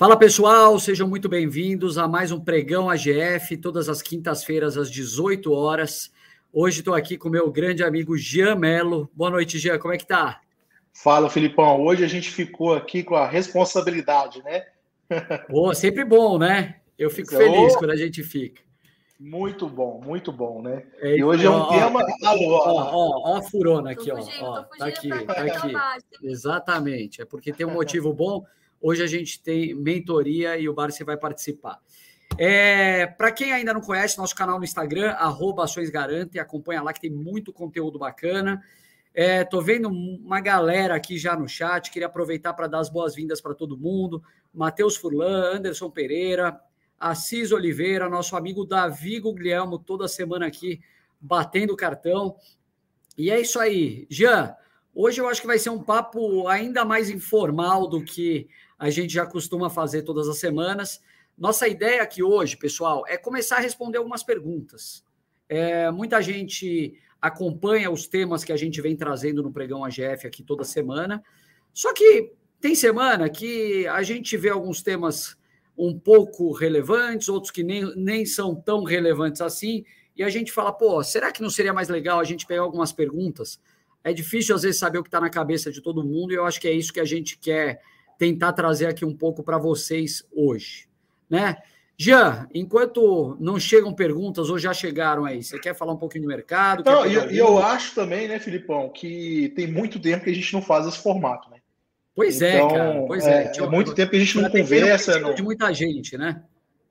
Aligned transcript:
Fala 0.00 0.16
pessoal, 0.16 0.80
sejam 0.80 1.06
muito 1.06 1.28
bem-vindos 1.28 1.98
a 1.98 2.08
mais 2.08 2.32
um 2.32 2.40
Pregão 2.40 2.88
AGF, 2.88 3.54
todas 3.58 3.86
as 3.86 4.00
quintas-feiras 4.00 4.78
às 4.78 4.90
18 4.90 5.52
horas. 5.52 6.10
Hoje 6.50 6.78
estou 6.78 6.94
aqui 6.94 7.18
com 7.18 7.28
meu 7.28 7.52
grande 7.52 7.84
amigo 7.84 8.16
Jean 8.16 8.56
Melo. 8.56 9.10
Boa 9.14 9.28
noite, 9.28 9.58
Jean, 9.58 9.78
como 9.78 9.92
é 9.92 9.98
que 9.98 10.06
tá? 10.06 10.40
Fala, 10.90 11.28
Filipão. 11.28 11.82
Hoje 11.82 12.02
a 12.02 12.08
gente 12.08 12.30
ficou 12.30 12.74
aqui 12.74 13.02
com 13.02 13.14
a 13.14 13.28
responsabilidade, 13.28 14.42
né? 14.42 14.64
Pô, 15.50 15.74
sempre 15.74 16.02
bom, 16.02 16.38
né? 16.38 16.76
Eu 16.98 17.10
fico 17.10 17.36
feliz 17.36 17.76
quando 17.76 17.90
a 17.90 17.96
gente 17.96 18.22
fica. 18.22 18.62
Muito 19.18 19.68
bom, 19.68 20.00
muito 20.02 20.32
bom, 20.32 20.62
né? 20.62 20.82
É, 21.02 21.14
e 21.14 21.22
hoje 21.22 21.44
é 21.44 21.50
um 21.50 21.60
ó, 21.60 21.68
tema. 21.68 22.00
Ó, 22.24 22.36
ó, 22.48 22.90
ó, 22.90 23.32
ó, 23.32 23.36
a 23.36 23.42
furona 23.42 23.90
aqui, 23.90 24.10
ó. 24.10 24.18
ó 24.40 24.62
tá 24.62 24.86
aqui, 24.86 25.10
tá 25.26 25.42
aqui. 25.42 25.72
Exatamente. 26.22 27.20
É 27.20 27.26
porque 27.26 27.52
tem 27.52 27.66
um 27.66 27.74
motivo 27.74 28.14
bom. 28.14 28.46
Hoje 28.80 29.02
a 29.02 29.06
gente 29.06 29.42
tem 29.42 29.74
mentoria 29.74 30.56
e 30.58 30.68
o 30.68 30.74
Barça 30.74 31.04
vai 31.04 31.16
participar. 31.16 31.78
É, 32.38 33.06
Para 33.06 33.32
quem 33.32 33.52
ainda 33.52 33.74
não 33.74 33.80
conhece, 33.80 34.16
nosso 34.16 34.34
canal 34.34 34.58
no 34.58 34.64
Instagram, 34.64 35.10
arroba 35.12 35.64
Ações 35.64 35.90
Garante, 35.90 36.38
acompanha 36.38 36.82
lá 36.82 36.92
que 36.92 37.00
tem 37.00 37.10
muito 37.10 37.52
conteúdo 37.52 37.98
bacana. 37.98 38.62
É, 39.12 39.44
tô 39.44 39.60
vendo 39.60 39.88
uma 39.88 40.40
galera 40.40 40.94
aqui 40.94 41.18
já 41.18 41.36
no 41.36 41.48
chat, 41.48 41.90
queria 41.90 42.06
aproveitar 42.06 42.54
para 42.54 42.68
dar 42.68 42.78
as 42.78 42.88
boas-vindas 42.88 43.40
para 43.40 43.54
todo 43.54 43.76
mundo. 43.76 44.22
Matheus 44.54 44.96
Furlan, 44.96 45.56
Anderson 45.56 45.90
Pereira, 45.90 46.60
Assis 46.98 47.50
Oliveira, 47.50 48.08
nosso 48.08 48.36
amigo 48.36 48.64
Davi 48.64 49.18
Guglielmo, 49.18 49.78
toda 49.78 50.06
semana 50.06 50.46
aqui 50.46 50.80
batendo 51.20 51.76
cartão. 51.76 52.36
E 53.18 53.30
é 53.30 53.40
isso 53.40 53.58
aí. 53.58 54.06
Jean, 54.08 54.54
hoje 54.94 55.20
eu 55.20 55.28
acho 55.28 55.40
que 55.40 55.46
vai 55.46 55.58
ser 55.58 55.70
um 55.70 55.82
papo 55.82 56.46
ainda 56.46 56.84
mais 56.84 57.10
informal 57.10 57.88
do 57.88 58.02
que 58.04 58.48
a 58.80 58.88
gente 58.88 59.12
já 59.12 59.26
costuma 59.26 59.68
fazer 59.68 60.02
todas 60.02 60.26
as 60.26 60.38
semanas. 60.38 61.02
Nossa 61.36 61.68
ideia 61.68 62.02
aqui 62.02 62.22
hoje, 62.22 62.56
pessoal, 62.56 63.04
é 63.06 63.18
começar 63.18 63.56
a 63.56 63.60
responder 63.60 63.98
algumas 63.98 64.22
perguntas. 64.22 65.04
É, 65.46 65.90
muita 65.90 66.22
gente 66.22 66.94
acompanha 67.20 67.90
os 67.90 68.06
temas 68.06 68.42
que 68.42 68.52
a 68.52 68.56
gente 68.56 68.80
vem 68.80 68.96
trazendo 68.96 69.42
no 69.42 69.52
Pregão 69.52 69.84
AGF 69.84 70.26
aqui 70.26 70.42
toda 70.42 70.64
semana. 70.64 71.22
Só 71.74 71.92
que 71.92 72.32
tem 72.58 72.74
semana 72.74 73.28
que 73.28 73.86
a 73.86 74.02
gente 74.02 74.34
vê 74.38 74.48
alguns 74.48 74.82
temas 74.82 75.36
um 75.76 75.98
pouco 75.98 76.50
relevantes, 76.50 77.28
outros 77.28 77.50
que 77.50 77.62
nem, 77.62 77.84
nem 77.94 78.24
são 78.24 78.54
tão 78.54 78.82
relevantes 78.82 79.42
assim, 79.42 79.84
e 80.16 80.22
a 80.22 80.30
gente 80.30 80.52
fala, 80.52 80.72
pô, 80.72 81.02
será 81.02 81.30
que 81.30 81.42
não 81.42 81.50
seria 81.50 81.74
mais 81.74 81.90
legal 81.90 82.18
a 82.18 82.24
gente 82.24 82.46
pegar 82.46 82.62
algumas 82.62 82.92
perguntas? 82.92 83.60
É 84.02 84.12
difícil, 84.12 84.54
às 84.54 84.62
vezes, 84.62 84.78
saber 84.78 84.98
o 84.98 85.02
que 85.02 85.08
está 85.08 85.20
na 85.20 85.28
cabeça 85.28 85.70
de 85.70 85.82
todo 85.82 86.02
mundo, 86.02 86.32
e 86.32 86.36
eu 86.36 86.46
acho 86.46 86.58
que 86.58 86.68
é 86.68 86.72
isso 86.72 86.92
que 86.92 87.00
a 87.00 87.04
gente 87.04 87.38
quer 87.38 87.82
tentar 88.20 88.52
trazer 88.52 88.84
aqui 88.84 89.02
um 89.02 89.16
pouco 89.16 89.42
para 89.42 89.56
vocês 89.56 90.22
hoje, 90.30 90.86
né? 91.28 91.56
Jean, 91.96 92.46
enquanto 92.54 93.34
não 93.40 93.58
chegam 93.58 93.94
perguntas 93.94 94.50
ou 94.50 94.58
já 94.58 94.74
chegaram 94.74 95.24
aí, 95.24 95.42
você 95.42 95.58
quer 95.58 95.74
falar 95.74 95.94
um 95.94 95.96
pouquinho 95.96 96.24
do 96.24 96.28
mercado? 96.28 96.84
Não, 96.84 97.06
e 97.06 97.14
eu, 97.14 97.30
eu, 97.30 97.58
acho 97.58 97.94
também, 97.94 98.28
né, 98.28 98.38
Filipão, 98.38 98.90
que 98.90 99.50
tem 99.56 99.66
muito 99.66 99.98
tempo 99.98 100.24
que 100.24 100.30
a 100.30 100.34
gente 100.34 100.52
não 100.52 100.60
faz 100.60 100.86
esse 100.86 100.98
formato, 100.98 101.48
né? 101.48 101.56
Pois 102.14 102.42
é, 102.42 102.56
então, 102.56 102.68
é, 102.68 102.74
cara. 102.74 103.04
Pois 103.06 103.26
é. 103.26 103.52
é, 103.56 103.58
é 103.58 103.66
muito 103.66 103.94
tempo 103.94 104.10
que 104.10 104.16
a 104.18 104.20
gente 104.20 104.38
não 104.38 104.50
conversa. 104.50 105.18
Não... 105.18 105.34
De 105.34 105.42
muita 105.42 105.72
gente, 105.72 106.18
né? 106.18 106.42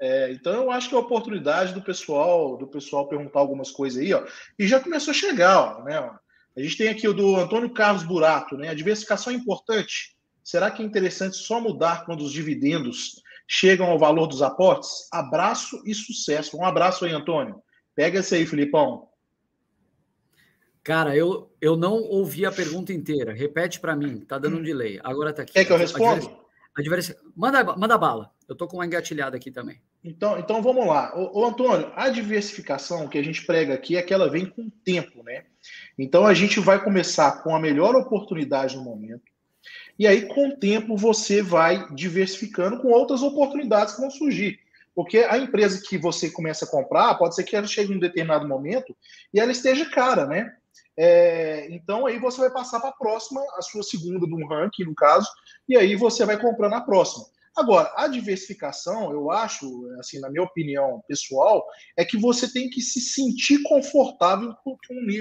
É, 0.02 0.32
então 0.32 0.54
eu 0.54 0.72
acho 0.72 0.90
que 0.90 0.96
é 0.96 0.98
a 0.98 1.02
oportunidade 1.02 1.74
do 1.76 1.82
pessoal, 1.82 2.58
do 2.58 2.66
pessoal 2.66 3.08
perguntar 3.08 3.40
algumas 3.40 3.70
coisas 3.70 4.02
aí, 4.02 4.14
ó. 4.16 4.26
E 4.58 4.68
já 4.68 4.80
começou 4.80 5.12
a 5.12 5.16
chegar, 5.16 5.60
ó, 5.60 5.84
né? 5.84 6.10
A 6.58 6.60
gente 6.60 6.76
tem 6.76 6.90
aqui 6.90 7.08
o 7.08 7.14
do 7.14 7.36
Antônio 7.36 7.70
Carlos 7.70 8.04
Burato, 8.04 8.58
né? 8.58 8.70
A 8.70 8.74
diversificação 8.74 9.32
é 9.32 9.36
importante. 9.36 10.18
Será 10.50 10.72
que 10.72 10.82
é 10.82 10.86
interessante 10.86 11.38
só 11.38 11.62
mudar 11.62 12.06
quando 12.06 12.22
os 12.22 12.32
dividendos 12.32 13.22
chegam 13.48 13.86
ao 13.86 14.00
valor 14.00 14.26
dos 14.26 14.42
aportes? 14.42 15.08
Abraço 15.14 15.80
e 15.86 15.94
sucesso. 15.94 16.58
Um 16.58 16.66
abraço 16.66 17.06
aí, 17.06 17.12
Antônio. 17.12 17.62
Pega 17.94 18.18
esse 18.18 18.34
aí, 18.34 18.48
Filipão. 18.48 19.08
Cara, 20.84 21.16
eu, 21.16 21.56
eu 21.62 21.78
não 21.78 22.02
ouvi 22.02 22.48
a 22.48 22.52
pergunta 22.52 22.92
inteira. 22.92 23.32
Repete 23.32 23.80
para 23.80 23.96
mim, 23.96 24.22
tá 24.22 24.40
dando 24.40 24.58
um 24.58 24.64
delay. 24.64 25.00
Agora 25.04 25.32
tá 25.32 25.44
aqui. 25.44 25.54
Quer 25.54 25.66
que 25.66 25.72
eu 25.72 25.78
responda? 25.78 26.28
Manda, 27.36 27.64
manda 27.78 27.96
bala. 27.96 28.32
Eu 28.48 28.56
tô 28.56 28.68
com 28.68 28.78
uma 28.78 28.88
engatilhada 28.88 29.38
aqui 29.38 29.52
também. 29.52 29.80
Então, 30.04 30.40
então 30.40 30.64
vamos 30.64 30.88
lá. 30.88 31.16
Ô, 31.16 31.42
ô, 31.42 31.46
Antônio, 31.46 31.92
a 31.96 32.10
diversificação 32.10 33.08
que 33.08 33.20
a 33.20 33.24
gente 33.24 33.46
prega 33.46 33.76
aqui 33.76 33.98
é 33.98 34.02
que 34.02 34.16
ela 34.16 34.28
vem 34.28 34.48
com 34.48 34.68
tempo, 34.84 35.22
né? 35.22 35.46
Então 35.96 36.26
a 36.26 36.34
gente 36.34 36.60
vai 36.60 36.84
começar 36.84 37.44
com 37.44 37.56
a 37.56 37.60
melhor 37.60 37.96
oportunidade 37.96 38.76
no 38.76 38.84
momento. 38.84 39.30
E 40.00 40.08
aí, 40.08 40.28
com 40.28 40.48
o 40.48 40.58
tempo, 40.58 40.96
você 40.96 41.42
vai 41.42 41.94
diversificando 41.94 42.82
com 42.82 42.88
outras 42.88 43.22
oportunidades 43.22 43.94
que 43.94 44.02
vão 44.02 44.10
surgir. 44.10 44.58
Porque 44.96 45.20
a 45.20 45.38
empresa 45.38 45.84
que 45.86 45.98
você 45.98 46.32
começa 46.32 46.64
a 46.64 46.70
comprar, 46.70 47.16
pode 47.16 47.36
ser 47.36 47.44
que 47.44 47.56
ela 47.56 47.68
chegue 47.68 47.92
em 47.92 47.98
um 47.98 48.00
determinado 48.00 48.48
momento 48.48 48.96
e 49.34 49.40
ela 49.40 49.52
esteja 49.52 49.90
cara, 49.90 50.26
né? 50.26 50.56
É, 50.98 51.68
então 51.72 52.06
aí 52.06 52.18
você 52.18 52.40
vai 52.40 52.50
passar 52.50 52.80
para 52.80 52.90
a 52.90 52.94
próxima, 52.94 53.42
a 53.58 53.62
sua 53.62 53.84
segunda 53.84 54.26
de 54.26 54.34
um 54.34 54.48
ranking, 54.48 54.84
no 54.84 54.96
caso, 54.96 55.30
e 55.68 55.78
aí 55.78 55.96
você 55.96 56.26
vai 56.26 56.40
comprando 56.40 56.74
a 56.74 56.82
próxima. 56.82 57.26
Agora, 57.56 57.92
a 57.98 58.08
diversificação, 58.08 59.12
eu 59.12 59.30
acho, 59.32 59.86
assim, 60.00 60.20
na 60.20 60.30
minha 60.30 60.44
opinião 60.44 61.02
pessoal, 61.08 61.66
é 61.98 62.06
que 62.06 62.18
você 62.18 62.52
tem 62.52 62.70
que 62.70 62.82
se 62.82 63.02
sentir 63.02 63.62
confortável 63.64 64.54
com, 64.64 64.78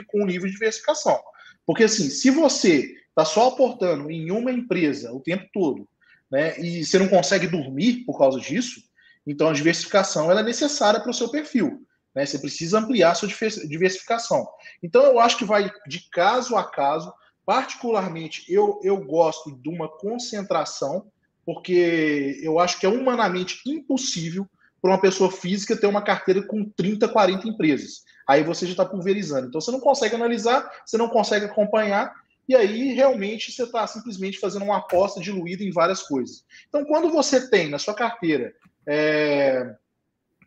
com 0.07 0.23
o 0.23 0.27
nível 0.27 0.47
de 0.47 0.53
diversificação. 0.53 1.21
Porque, 1.67 1.85
assim, 1.85 2.09
se 2.09 2.31
você 2.31 2.95
está 3.19 3.25
só 3.25 3.49
aportando 3.49 4.09
em 4.11 4.31
uma 4.31 4.53
empresa 4.53 5.13
o 5.13 5.19
tempo 5.19 5.49
todo, 5.53 5.89
né, 6.31 6.59
e 6.61 6.85
você 6.85 6.99
não 6.99 7.09
consegue 7.09 7.49
dormir 7.49 8.05
por 8.05 8.17
causa 8.17 8.39
disso, 8.39 8.81
então 9.27 9.49
a 9.49 9.53
diversificação 9.53 10.31
é 10.31 10.43
necessária 10.43 11.01
para 11.01 11.11
o 11.11 11.15
seu 11.15 11.29
perfil. 11.29 11.85
Né? 12.15 12.25
Você 12.25 12.39
precisa 12.39 12.79
ampliar 12.79 13.11
a 13.11 13.15
sua 13.15 13.29
diversificação. 13.29 14.47
Então 14.83 15.03
eu 15.03 15.19
acho 15.19 15.37
que 15.37 15.45
vai 15.45 15.71
de 15.87 16.09
caso 16.11 16.57
a 16.57 16.65
caso. 16.65 17.13
Particularmente, 17.45 18.45
eu, 18.49 18.79
eu 18.83 18.97
gosto 19.05 19.55
de 19.57 19.69
uma 19.69 19.89
concentração, 19.89 21.07
porque 21.45 22.39
eu 22.43 22.59
acho 22.59 22.79
que 22.79 22.87
é 22.87 22.89
humanamente 22.89 23.61
impossível 23.67 24.47
para 24.81 24.93
uma 24.93 25.01
pessoa 25.01 25.31
física 25.31 25.77
ter 25.77 25.87
uma 25.87 26.03
carteira 26.03 26.43
com 26.47 26.65
30, 26.65 27.09
40 27.09 27.49
empresas. 27.49 28.05
Aí 28.27 28.43
você 28.43 28.65
já 28.65 28.73
está 28.73 28.85
pulverizando. 28.85 29.49
Então 29.49 29.61
você 29.61 29.71
não 29.71 29.81
consegue 29.81 30.15
analisar, 30.15 30.71
você 30.87 30.97
não 30.97 31.09
consegue 31.09 31.47
acompanhar, 31.47 32.15
e 32.49 32.57
aí 32.57 32.95
realmente 32.95 33.53
você 33.53 33.65
está 33.65 33.87
simplesmente 33.87 34.39
fazendo 34.39 34.65
uma 34.65 34.79
aposta 34.79 35.21
diluída 35.21 35.63
em 35.63 35.71
várias 35.71 36.03
coisas. 36.03 36.45
Então, 36.69 36.85
quando 36.85 37.11
você 37.11 37.51
tem 37.51 37.69
na 37.69 37.79
sua 37.79 37.95
carteira, 37.95 38.55
é, 38.87 39.77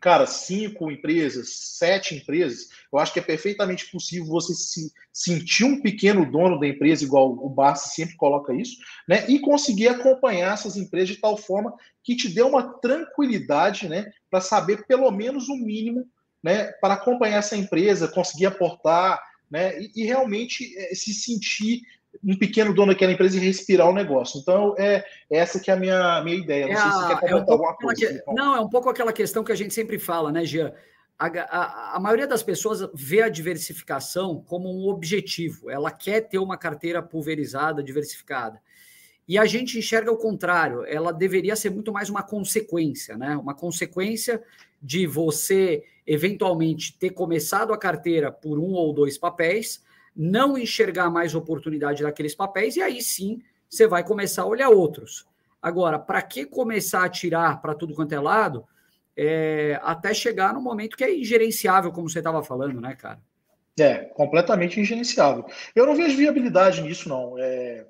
cara, 0.02 0.26
cinco 0.26 0.90
empresas, 0.90 1.76
sete 1.78 2.16
empresas, 2.16 2.68
eu 2.92 2.98
acho 2.98 3.12
que 3.12 3.20
é 3.20 3.22
perfeitamente 3.22 3.88
possível 3.88 4.26
você 4.26 4.52
se 4.52 4.92
sentir 5.12 5.64
um 5.64 5.80
pequeno 5.80 6.28
dono 6.28 6.58
da 6.58 6.66
empresa, 6.66 7.04
igual 7.04 7.30
o 7.30 7.48
Barça 7.48 7.90
sempre 7.90 8.16
coloca 8.16 8.52
isso, 8.52 8.78
né? 9.08 9.24
E 9.28 9.38
conseguir 9.38 9.86
acompanhar 9.86 10.54
essas 10.54 10.76
empresas 10.76 11.10
de 11.14 11.20
tal 11.20 11.36
forma 11.36 11.72
que 12.02 12.16
te 12.16 12.28
dê 12.28 12.42
uma 12.42 12.80
tranquilidade, 12.80 13.88
né? 13.88 14.10
Para 14.28 14.40
saber 14.40 14.84
pelo 14.88 15.08
menos 15.12 15.48
o 15.48 15.54
mínimo, 15.54 16.04
né? 16.42 16.72
Para 16.80 16.94
acompanhar 16.94 17.38
essa 17.38 17.56
empresa, 17.56 18.08
conseguir 18.08 18.46
aportar 18.46 19.22
né? 19.52 19.78
E, 19.78 19.92
e 19.94 20.04
realmente 20.04 20.74
é, 20.78 20.94
se 20.94 21.12
sentir 21.12 21.82
um 22.24 22.36
pequeno 22.36 22.74
dono 22.74 22.92
daquela 22.92 23.12
empresa 23.12 23.36
e 23.36 23.40
respirar 23.40 23.88
o 23.88 23.92
negócio. 23.92 24.40
Então, 24.40 24.74
é, 24.78 25.04
é 25.30 25.36
essa 25.36 25.60
que 25.60 25.70
é 25.70 25.74
a 25.74 25.76
minha, 25.76 26.22
minha 26.22 26.36
ideia. 26.36 26.66
Não 26.66 26.72
é 26.72 26.76
sei 26.76 26.90
se 26.90 26.96
você 26.96 27.08
quer 27.08 27.20
comentar 27.20 27.48
é 27.48 27.50
um 27.50 27.52
alguma 27.52 27.76
coisa. 27.76 28.06
Que, 28.06 28.32
não, 28.32 28.56
é 28.56 28.60
um 28.60 28.68
pouco 28.68 28.88
aquela 28.88 29.12
questão 29.12 29.44
que 29.44 29.52
a 29.52 29.54
gente 29.54 29.74
sempre 29.74 29.98
fala, 29.98 30.32
né, 30.32 30.44
Gia? 30.44 30.74
A, 31.18 31.26
a, 31.26 31.96
a, 31.96 32.00
maioria 32.00 32.26
das 32.26 32.42
pessoas 32.42 32.88
vê 32.94 33.22
a 33.22 33.28
diversificação 33.28 34.42
como 34.46 34.68
um 34.68 34.88
objetivo. 34.88 35.70
Ela 35.70 35.90
quer 35.90 36.22
ter 36.22 36.38
uma 36.38 36.56
carteira 36.56 37.02
pulverizada, 37.02 37.82
diversificada. 37.82 38.60
E 39.28 39.38
a 39.38 39.44
gente 39.44 39.78
enxerga 39.78 40.10
o 40.10 40.16
contrário. 40.16 40.84
Ela 40.86 41.12
deveria 41.12 41.56
ser 41.56 41.70
muito 41.70 41.92
mais 41.92 42.10
uma 42.10 42.22
consequência, 42.22 43.16
né? 43.16 43.36
Uma 43.36 43.54
consequência 43.54 44.42
de 44.82 45.06
você 45.06 45.84
eventualmente 46.06 46.98
ter 46.98 47.10
começado 47.10 47.72
a 47.72 47.78
carteira 47.78 48.32
por 48.32 48.58
um 48.58 48.72
ou 48.72 48.92
dois 48.92 49.16
papéis, 49.16 49.84
não 50.14 50.58
enxergar 50.58 51.08
mais 51.08 51.34
oportunidade 51.34 52.02
daqueles 52.02 52.34
papéis, 52.34 52.76
e 52.76 52.82
aí 52.82 53.00
sim 53.00 53.40
você 53.70 53.86
vai 53.86 54.04
começar 54.04 54.42
a 54.42 54.46
olhar 54.46 54.68
outros. 54.68 55.26
Agora, 55.62 55.98
para 55.98 56.20
que 56.20 56.44
começar 56.44 57.04
a 57.04 57.08
tirar 57.08 57.62
para 57.62 57.74
tudo 57.74 57.94
quanto 57.94 58.12
é 58.12 58.20
lado, 58.20 58.66
é, 59.16 59.78
até 59.82 60.12
chegar 60.12 60.52
no 60.52 60.60
momento 60.60 60.96
que 60.96 61.04
é 61.04 61.16
ingerenciável, 61.16 61.92
como 61.92 62.10
você 62.10 62.18
estava 62.18 62.42
falando, 62.42 62.80
né, 62.80 62.96
cara? 62.96 63.20
É, 63.78 63.98
completamente 64.06 64.80
ingerenciável. 64.80 65.46
Eu 65.74 65.86
não 65.86 65.94
vejo 65.94 66.16
viabilidade 66.16 66.82
nisso, 66.82 67.08
não. 67.08 67.38
É, 67.38 67.86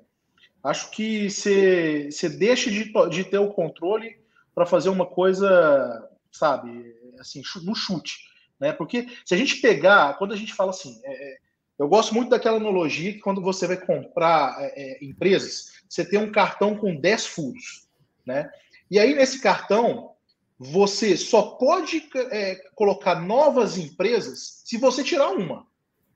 acho 0.63 0.91
que 0.91 1.29
você 1.29 2.29
deixa 2.29 2.71
de, 2.71 2.91
de 3.09 3.23
ter 3.23 3.37
o 3.37 3.51
controle 3.51 4.17
para 4.55 4.65
fazer 4.65 4.89
uma 4.89 5.05
coisa 5.05 6.09
sabe, 6.31 6.95
assim, 7.19 7.43
no 7.61 7.75
chute, 7.75 8.17
né? 8.59 8.73
Porque 8.73 9.07
se 9.23 9.33
a 9.33 9.37
gente 9.37 9.61
pegar, 9.61 10.17
quando 10.17 10.33
a 10.33 10.37
gente 10.37 10.53
fala 10.53 10.71
assim, 10.71 10.99
é, 11.03 11.11
é, 11.11 11.37
eu 11.77 11.87
gosto 11.87 12.13
muito 12.13 12.29
daquela 12.29 12.57
analogia 12.57 13.13
que 13.13 13.19
quando 13.19 13.41
você 13.41 13.67
vai 13.67 13.77
comprar 13.77 14.55
é, 14.59 14.73
é 14.75 15.05
empresas, 15.05 15.73
você 15.87 16.03
tem 16.03 16.19
um 16.19 16.31
cartão 16.31 16.75
com 16.75 16.95
10 16.95 17.27
furos, 17.27 17.87
né? 18.25 18.51
E 18.89 18.99
aí, 18.99 19.13
nesse 19.15 19.41
cartão, 19.41 20.13
você 20.57 21.15
só 21.17 21.41
pode 21.41 22.09
é, 22.31 22.55
colocar 22.75 23.19
novas 23.21 23.77
empresas 23.77 24.61
se 24.65 24.77
você 24.77 25.03
tirar 25.03 25.29
uma. 25.31 25.67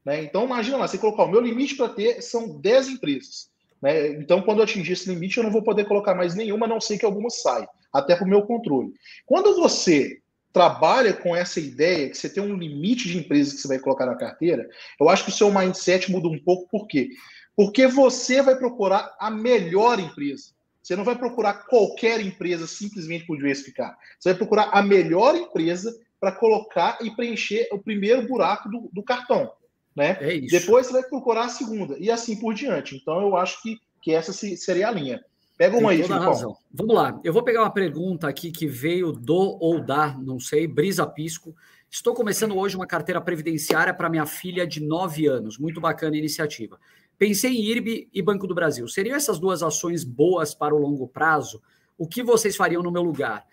Né? 0.06 0.24
Então, 0.24 0.46
imagina 0.46 0.78
lá, 0.78 0.88
você 0.88 0.98
colocar 0.98 1.24
o 1.24 1.28
meu 1.32 1.42
limite 1.42 1.76
para 1.76 1.90
ter 1.90 2.22
são 2.22 2.60
10 2.60 2.90
empresas. 2.90 3.50
Né? 3.82 4.10
Então, 4.14 4.42
quando 4.42 4.60
eu 4.60 4.64
atingir 4.64 4.94
esse 4.94 5.10
limite, 5.10 5.38
eu 5.38 5.44
não 5.44 5.52
vou 5.52 5.62
poder 5.62 5.86
colocar 5.86 6.16
mais 6.16 6.36
nenhuma, 6.36 6.66
a 6.66 6.70
não 6.70 6.82
ser 6.82 6.98
que 6.98 7.06
alguma 7.06 7.30
saia, 7.30 7.68
até 7.94 8.16
para 8.16 8.26
o 8.26 8.30
meu 8.30 8.44
controle. 8.44 8.94
Quando 9.26 9.56
você 9.56 10.20
trabalha 10.52 11.14
com 11.14 11.36
essa 11.36 11.60
ideia 11.60 12.10
que 12.10 12.18
você 12.18 12.30
tem 12.30 12.42
um 12.42 12.56
limite 12.56 13.08
de 13.08 13.18
empresas 13.18 13.54
que 13.54 13.62
você 13.62 13.68
vai 13.68 13.80
colocar 13.80 14.06
na 14.06 14.16
carteira, 14.16 14.68
eu 15.00 15.08
acho 15.10 15.24
que 15.24 15.30
o 15.30 15.34
seu 15.34 15.54
mindset 15.54 16.12
muda 16.12 16.28
um 16.28 16.40
pouco, 16.40 16.68
por 16.70 16.88
quê? 16.88 17.10
Porque 17.56 17.88
você 17.88 18.42
vai 18.42 18.56
procurar 18.56 19.16
a 19.20 19.30
melhor 19.30 20.00
empresa. 20.00 20.52
Você 20.82 20.96
não 20.96 21.04
vai 21.04 21.18
procurar 21.18 21.66
qualquer 21.66 22.22
empresa 22.22 22.66
simplesmente 22.66 23.26
por 23.26 23.36
diversificar. 23.36 23.98
Você 24.18 24.30
vai 24.30 24.38
procurar 24.38 24.70
a 24.72 24.82
melhor 24.82 25.36
empresa 25.36 25.94
para 26.20 26.32
colocar 26.32 26.98
e 27.02 27.12
preencher 27.12 27.68
o 27.72 27.78
primeiro 27.78 28.28
buraco 28.28 28.70
do, 28.70 28.90
do 28.92 29.04
cartão. 29.04 29.52
Né? 29.98 30.16
É 30.22 30.40
Depois 30.42 30.86
você 30.86 30.94
vai 30.94 31.04
procurar 31.04 31.46
a 31.46 31.50
segunda, 31.50 31.98
e 31.98 32.12
assim 32.12 32.40
por 32.40 32.54
diante. 32.54 32.96
Então, 32.96 33.20
eu 33.20 33.36
acho 33.36 33.60
que, 33.64 33.80
que 34.00 34.14
essa 34.14 34.32
seria 34.32 34.90
a 34.90 34.92
linha. 34.92 35.26
Pega 35.58 35.76
uma 35.76 35.90
Tem 35.90 36.04
aí, 36.04 36.08
toda 36.08 36.20
razão. 36.20 36.56
Vamos 36.72 36.96
lá. 36.96 37.20
Eu 37.24 37.34
vou 37.34 37.42
pegar 37.42 37.64
uma 37.64 37.74
pergunta 37.74 38.28
aqui 38.28 38.52
que 38.52 38.68
veio 38.68 39.12
do 39.12 39.58
ou 39.60 39.84
da, 39.84 40.16
não 40.16 40.40
sei, 40.40 40.68
Brisa 40.68 41.08
Pisco. 41.08 41.56
Estou 41.90 42.14
começando 42.14 42.56
hoje 42.56 42.76
uma 42.76 42.86
carteira 42.86 43.20
previdenciária 43.20 43.92
para 43.92 44.08
minha 44.08 44.28
filha 44.28 44.68
de 44.68 44.80
9 44.80 45.26
anos. 45.26 45.58
Muito 45.58 45.82
bacana 45.82 46.16
a 46.16 46.20
iniciativa. 46.20 46.80
Pensei 47.18 47.50
em 47.54 47.64
IRB 47.64 48.08
e 48.14 48.22
Banco 48.22 48.46
do 48.46 48.54
Brasil. 48.54 48.88
Seriam 48.88 49.16
essas 49.16 49.40
duas 49.40 49.64
ações 49.64 50.04
boas 50.04 50.54
para 50.54 50.76
o 50.76 50.78
longo 50.78 51.08
prazo? 51.08 51.60
O 51.98 52.08
que 52.08 52.22
vocês 52.22 52.56
fariam 52.56 52.84
no 52.84 52.92
meu 52.92 53.02
lugar? 53.02 53.44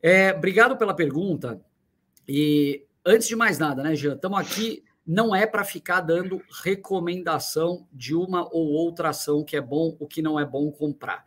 É, 0.00 0.32
obrigado 0.32 0.76
pela 0.76 0.94
pergunta. 0.94 1.60
E 2.28 2.84
antes 3.04 3.26
de 3.26 3.34
mais 3.34 3.58
nada, 3.58 3.82
né, 3.82 3.96
Jean? 3.96 4.14
Estamos 4.14 4.38
aqui, 4.38 4.84
não 5.08 5.34
é 5.34 5.46
para 5.46 5.64
ficar 5.64 6.02
dando 6.02 6.42
recomendação 6.62 7.88
de 7.90 8.14
uma 8.14 8.46
ou 8.54 8.68
outra 8.68 9.08
ação 9.08 9.42
que 9.42 9.56
é 9.56 9.60
bom, 9.60 9.96
o 9.98 10.06
que 10.06 10.20
não 10.20 10.38
é 10.38 10.44
bom 10.44 10.70
comprar. 10.70 11.24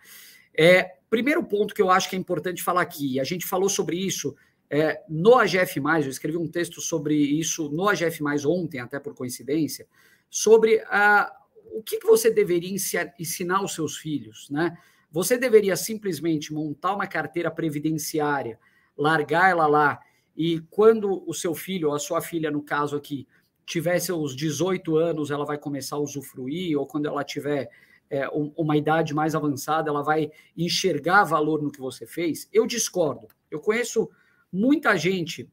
É, 0.55 0.97
primeiro 1.09 1.43
ponto 1.43 1.73
que 1.73 1.81
eu 1.81 1.89
acho 1.89 2.07
que 2.07 2.15
é 2.15 2.19
importante 2.19 2.61
falar 2.61 2.81
aqui, 2.81 3.19
a 3.19 3.23
gente 3.23 3.43
falou 3.43 3.67
sobre 3.67 3.97
isso 3.97 4.35
é, 4.69 5.01
no 5.09 5.35
AGF, 5.35 5.81
eu 5.83 6.09
escrevi 6.09 6.37
um 6.37 6.47
texto 6.47 6.79
sobre 6.79 7.15
isso 7.15 7.69
no 7.69 7.89
AGF, 7.89 8.23
ontem, 8.45 8.79
até 8.79 8.99
por 8.99 9.15
coincidência, 9.15 9.87
sobre 10.29 10.79
a 10.87 11.35
o 11.73 11.81
que, 11.81 11.99
que 11.99 12.05
você 12.05 12.29
deveria 12.29 12.69
ensinar 13.17 13.57
aos 13.57 13.73
seus 13.73 13.97
filhos, 13.97 14.49
né? 14.49 14.77
Você 15.09 15.37
deveria 15.37 15.77
simplesmente 15.77 16.53
montar 16.53 16.93
uma 16.93 17.07
carteira 17.07 17.49
previdenciária, 17.49 18.59
largar 18.97 19.49
ela 19.49 19.67
lá, 19.67 19.99
e 20.35 20.59
quando 20.69 21.23
o 21.25 21.33
seu 21.33 21.55
filho, 21.55 21.89
ou 21.89 21.95
a 21.95 21.99
sua 21.99 22.21
filha, 22.21 22.51
no 22.51 22.61
caso 22.61 22.97
aqui, 22.97 23.25
tiver 23.65 23.99
seus 23.99 24.35
18 24.35 24.95
anos, 24.95 25.31
ela 25.31 25.45
vai 25.45 25.57
começar 25.57 25.95
a 25.95 25.99
usufruir, 25.99 26.77
ou 26.77 26.85
quando 26.85 27.05
ela 27.05 27.23
tiver 27.23 27.69
é, 28.09 28.27
uma 28.29 28.75
idade 28.75 29.13
mais 29.13 29.33
avançada, 29.33 29.89
ela 29.89 30.03
vai 30.03 30.29
enxergar 30.57 31.23
valor 31.23 31.61
no 31.61 31.71
que 31.71 31.79
você 31.79 32.05
fez. 32.05 32.49
Eu 32.51 32.67
discordo. 32.67 33.27
Eu 33.49 33.59
conheço 33.59 34.09
muita 34.51 34.97
gente 34.97 35.49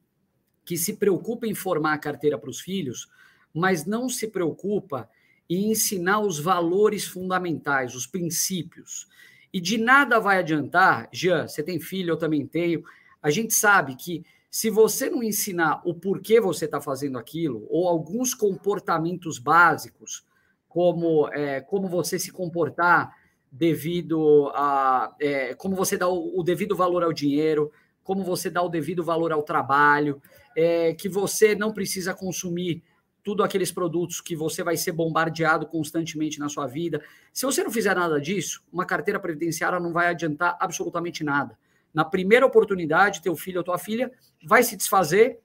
que 0.64 0.76
se 0.76 0.96
preocupa 0.96 1.46
em 1.46 1.54
formar 1.54 1.94
a 1.94 1.98
carteira 1.98 2.36
para 2.36 2.50
os 2.50 2.60
filhos, 2.60 3.08
mas 3.54 3.86
não 3.86 4.08
se 4.08 4.28
preocupa 4.28 5.08
e 5.48 5.64
ensinar 5.66 6.20
os 6.20 6.38
valores 6.38 7.06
fundamentais, 7.06 7.94
os 7.94 8.06
princípios. 8.06 9.08
E 9.52 9.60
de 9.60 9.78
nada 9.78 10.18
vai 10.18 10.38
adiantar, 10.38 11.08
Jean, 11.12 11.46
você 11.48 11.62
tem 11.62 11.80
filho, 11.80 12.10
eu 12.10 12.18
também 12.18 12.46
tenho. 12.46 12.82
A 13.22 13.30
gente 13.30 13.54
sabe 13.54 13.96
que 13.96 14.24
se 14.50 14.70
você 14.70 15.10
não 15.10 15.22
ensinar 15.22 15.82
o 15.84 15.94
porquê 15.94 16.40
você 16.40 16.64
está 16.64 16.80
fazendo 16.80 17.18
aquilo, 17.18 17.66
ou 17.68 17.86
alguns 17.86 18.34
comportamentos 18.34 19.38
básicos, 19.38 20.24
como 20.68 21.28
é, 21.32 21.60
como 21.60 21.88
você 21.88 22.18
se 22.18 22.30
comportar 22.30 23.14
devido 23.50 24.50
a. 24.54 25.14
É, 25.20 25.54
como 25.54 25.74
você 25.74 25.96
dá 25.96 26.08
o, 26.08 26.38
o, 26.38 26.42
devido 26.42 26.76
valor 26.76 27.02
ao 27.02 27.12
dinheiro, 27.12 27.72
como 28.02 28.22
você 28.22 28.48
dá 28.50 28.62
o 28.62 28.68
devido 28.68 29.02
valor 29.04 29.32
ao 29.32 29.42
trabalho, 29.42 30.20
é, 30.56 30.94
que 30.94 31.08
você 31.08 31.54
não 31.54 31.72
precisa 31.72 32.14
consumir 32.14 32.82
tudo 33.22 33.42
aqueles 33.42 33.70
produtos 33.70 34.20
que 34.20 34.34
você 34.34 34.62
vai 34.62 34.76
ser 34.76 34.92
bombardeado 34.92 35.66
constantemente 35.66 36.38
na 36.38 36.48
sua 36.48 36.66
vida. 36.66 37.02
Se 37.32 37.44
você 37.44 37.62
não 37.62 37.70
fizer 37.70 37.94
nada 37.94 38.18
disso, 38.20 38.62
uma 38.72 38.86
carteira 38.86 39.20
previdenciária 39.20 39.78
não 39.78 39.92
vai 39.92 40.08
adiantar 40.08 40.56
absolutamente 40.58 41.22
nada. 41.22 41.58
Na 41.92 42.04
primeira 42.04 42.46
oportunidade, 42.46 43.22
teu 43.22 43.34
filho 43.34 43.58
ou 43.58 43.64
tua 43.64 43.78
filha 43.78 44.12
vai 44.44 44.62
se 44.62 44.76
desfazer 44.76 45.40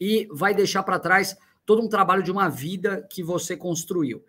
e 0.00 0.28
vai 0.30 0.54
deixar 0.54 0.82
para 0.82 0.98
trás 0.98 1.36
todo 1.64 1.82
um 1.82 1.88
trabalho 1.88 2.22
de 2.22 2.30
uma 2.30 2.48
vida 2.48 3.06
que 3.10 3.22
você 3.22 3.56
construiu. 3.56 4.24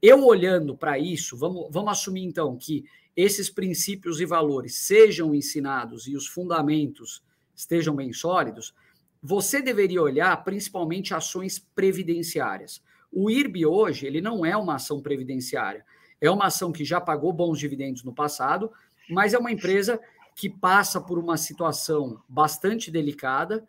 Eu 0.00 0.24
olhando 0.24 0.76
para 0.76 0.98
isso, 0.98 1.36
vamos, 1.36 1.68
vamos 1.70 1.90
assumir 1.90 2.22
então 2.22 2.56
que 2.56 2.84
esses 3.16 3.48
princípios 3.48 4.20
e 4.20 4.26
valores 4.26 4.76
sejam 4.76 5.34
ensinados 5.34 6.06
e 6.06 6.14
os 6.14 6.26
fundamentos 6.26 7.22
estejam 7.54 7.96
bem 7.96 8.12
sólidos, 8.12 8.74
você 9.22 9.62
deveria 9.62 10.02
olhar 10.02 10.44
principalmente 10.44 11.14
ações 11.14 11.58
previdenciárias. 11.58 12.82
O 13.10 13.30
IRB 13.30 13.64
hoje, 13.64 14.06
ele 14.06 14.20
não 14.20 14.44
é 14.44 14.54
uma 14.56 14.74
ação 14.74 15.00
previdenciária. 15.00 15.84
É 16.20 16.30
uma 16.30 16.46
ação 16.46 16.70
que 16.70 16.84
já 16.84 17.00
pagou 17.00 17.32
bons 17.32 17.58
dividendos 17.58 18.04
no 18.04 18.14
passado, 18.14 18.70
mas 19.08 19.32
é 19.32 19.38
uma 19.38 19.50
empresa 19.50 19.98
que 20.36 20.50
passa 20.50 21.00
por 21.00 21.18
uma 21.18 21.38
situação 21.38 22.22
bastante 22.28 22.90
delicada 22.90 23.66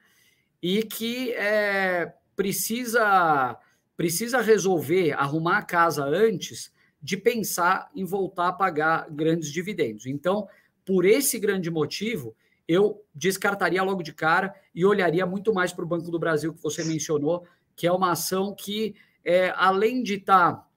e 0.61 0.83
que 0.83 1.31
é, 1.31 2.13
precisa, 2.35 3.57
precisa 3.95 4.41
resolver, 4.41 5.13
arrumar 5.13 5.59
a 5.59 5.63
casa 5.63 6.03
antes 6.03 6.69
de 7.01 7.15
pensar 7.15 7.89
em 7.95 8.03
voltar 8.03 8.49
a 8.49 8.53
pagar 8.53 9.07
grandes 9.09 9.49
dividendos. 9.49 10.07
Então, 10.07 10.45
por 10.85 11.05
esse 11.05 11.39
grande 11.39 11.71
motivo, 11.71 12.35
eu 12.67 13.01
descartaria 13.15 13.81
logo 13.81 14.03
de 14.03 14.11
cara 14.11 14.53
e 14.75 14.83
olharia 14.83 15.25
muito 15.25 15.53
mais 15.53 15.71
para 15.71 15.85
o 15.85 15.87
Banco 15.87 16.11
do 16.11 16.19
Brasil, 16.19 16.53
que 16.53 16.61
você 16.61 16.83
mencionou, 16.83 17.47
que 17.77 17.87
é 17.87 17.91
uma 17.93 18.11
ação 18.11 18.53
que, 18.53 18.93
é, 19.23 19.53
além 19.55 20.03
de 20.03 20.15
estar 20.15 20.53
tá 20.53 20.67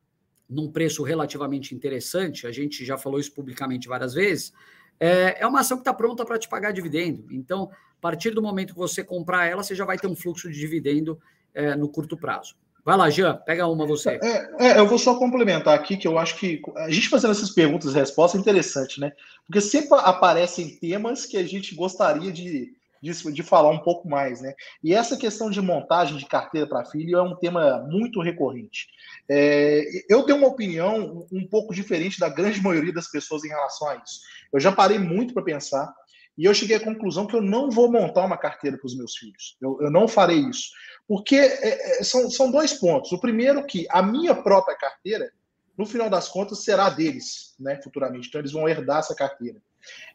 num 0.48 0.70
preço 0.70 1.02
relativamente 1.02 1.74
interessante, 1.74 2.46
a 2.46 2.52
gente 2.52 2.84
já 2.84 2.96
falou 2.96 3.18
isso 3.18 3.34
publicamente 3.34 3.88
várias 3.88 4.14
vezes, 4.14 4.52
é, 5.00 5.38
é 5.40 5.46
uma 5.46 5.60
ação 5.60 5.78
que 5.78 5.80
está 5.80 5.94
pronta 5.94 6.24
para 6.24 6.38
te 6.38 6.48
pagar 6.48 6.72
dividendo. 6.72 7.26
Então, 7.30 7.70
a 7.72 8.00
partir 8.00 8.30
do 8.30 8.42
momento 8.42 8.74
que 8.74 8.78
você 8.78 9.02
comprar 9.02 9.46
ela, 9.46 9.62
você 9.62 9.74
já 9.74 9.84
vai 9.84 9.98
ter 9.98 10.06
um 10.06 10.14
fluxo 10.14 10.50
de 10.50 10.58
dividendo 10.58 11.18
é, 11.54 11.74
no 11.74 11.88
curto 11.88 12.16
prazo. 12.16 12.54
Vai 12.84 12.96
lá, 12.96 13.10
Jean, 13.10 13.34
pega 13.34 13.66
uma 13.66 13.86
você. 13.86 14.18
É, 14.22 14.68
é, 14.68 14.78
eu 14.78 14.86
vou 14.86 14.98
só 14.98 15.18
complementar 15.18 15.74
aqui, 15.74 15.96
que 15.96 16.08
eu 16.08 16.18
acho 16.18 16.36
que 16.36 16.62
a 16.76 16.90
gente 16.90 17.08
fazendo 17.08 17.32
essas 17.32 17.50
perguntas 17.50 17.92
e 17.92 17.94
respostas 17.94 18.38
é 18.38 18.42
interessante, 18.42 19.00
né? 19.00 19.12
Porque 19.46 19.60
sempre 19.60 19.98
aparecem 19.98 20.76
temas 20.78 21.26
que 21.26 21.36
a 21.36 21.46
gente 21.46 21.74
gostaria 21.74 22.32
de, 22.32 22.74
de, 23.00 23.32
de 23.32 23.42
falar 23.42 23.70
um 23.70 23.78
pouco 23.78 24.08
mais, 24.08 24.40
né? 24.40 24.54
E 24.82 24.94
essa 24.94 25.16
questão 25.16 25.50
de 25.50 25.60
montagem 25.60 26.16
de 26.16 26.26
carteira 26.26 26.66
para 26.66 26.84
filho 26.84 27.16
é 27.16 27.22
um 27.22 27.36
tema 27.36 27.86
muito 27.88 28.20
recorrente. 28.20 28.88
É, 29.28 29.84
eu 30.08 30.22
tenho 30.24 30.38
uma 30.38 30.48
opinião 30.48 31.26
um 31.32 31.46
pouco 31.46 31.74
diferente 31.74 32.20
da 32.20 32.28
grande 32.28 32.62
maioria 32.62 32.92
das 32.92 33.10
pessoas 33.10 33.44
em 33.44 33.48
relação 33.48 33.88
a 33.88 33.96
isso. 33.96 34.20
Eu 34.52 34.60
já 34.60 34.70
parei 34.70 34.98
muito 34.98 35.32
para 35.32 35.42
pensar 35.42 35.92
e 36.36 36.44
eu 36.44 36.54
cheguei 36.54 36.76
à 36.76 36.80
conclusão 36.80 37.26
que 37.26 37.34
eu 37.34 37.42
não 37.42 37.70
vou 37.70 37.90
montar 37.90 38.24
uma 38.24 38.36
carteira 38.36 38.76
para 38.78 38.86
os 38.86 38.96
meus 38.96 39.16
filhos. 39.16 39.56
Eu, 39.60 39.78
eu 39.80 39.90
não 39.90 40.06
farei 40.06 40.38
isso. 40.38 40.70
Porque 41.06 41.36
é, 41.36 42.00
é, 42.00 42.04
são, 42.04 42.30
são 42.30 42.50
dois 42.50 42.72
pontos. 42.74 43.12
O 43.12 43.20
primeiro 43.20 43.64
que 43.66 43.86
a 43.90 44.02
minha 44.02 44.34
própria 44.34 44.76
carteira, 44.76 45.32
no 45.76 45.84
final 45.84 46.08
das 46.08 46.28
contas, 46.28 46.62
será 46.64 46.88
deles, 46.88 47.54
né, 47.58 47.80
futuramente. 47.82 48.28
Então, 48.28 48.40
eles 48.40 48.52
vão 48.52 48.68
herdar 48.68 48.98
essa 48.98 49.14
carteira. 49.14 49.60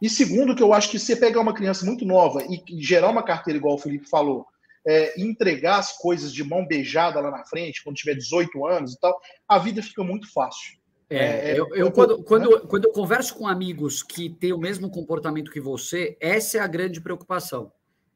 E 0.02 0.10
segundo, 0.10 0.56
que 0.56 0.64
eu 0.64 0.74
acho 0.74 0.90
que 0.90 1.00
se 1.00 1.08
você 1.08 1.16
pegar 1.16 1.42
uma 1.42 1.54
criança 1.54 1.86
muito 1.86 2.06
nova 2.06 2.44
e, 2.44 2.62
e 2.70 2.84
gerar 2.84 3.10
uma 3.10 3.24
carteira, 3.24 3.58
igual 3.58 3.76
o 3.76 3.80
Felipe 3.80 4.10
falou, 4.10 4.46
é, 4.86 5.20
entregar 5.20 5.80
as 5.80 5.98
coisas 5.98 6.32
de 6.32 6.44
mão 6.44 6.66
beijada 6.66 7.20
lá 7.20 7.32
na 7.32 7.44
frente, 7.46 7.84
quando 7.84 7.96
tiver 7.96 8.16
18 8.16 8.66
anos 8.66 8.94
e 8.94 9.00
tal, 9.00 9.20
a 9.48 9.58
vida 9.58 9.82
fica 9.82 10.04
muito 10.04 10.32
fácil. 10.32 10.78
É, 11.10 11.18
é, 11.18 11.52
é 11.52 11.60
eu, 11.60 11.68
eu 11.76 11.92
quando, 11.92 12.24
quando, 12.24 12.50
né? 12.50 12.62
quando 12.68 12.86
eu 12.86 12.92
converso 12.92 13.36
com 13.36 13.48
amigos 13.48 14.02
que 14.02 14.30
têm 14.30 14.54
o 14.54 14.58
mesmo 14.58 14.90
comportamento 14.90 15.52
que 15.52 15.60
você, 15.60 16.18
essa 16.20 16.58
é 16.58 16.62
a 16.62 16.68
grande 16.68 17.02
preocupação. 17.02 17.72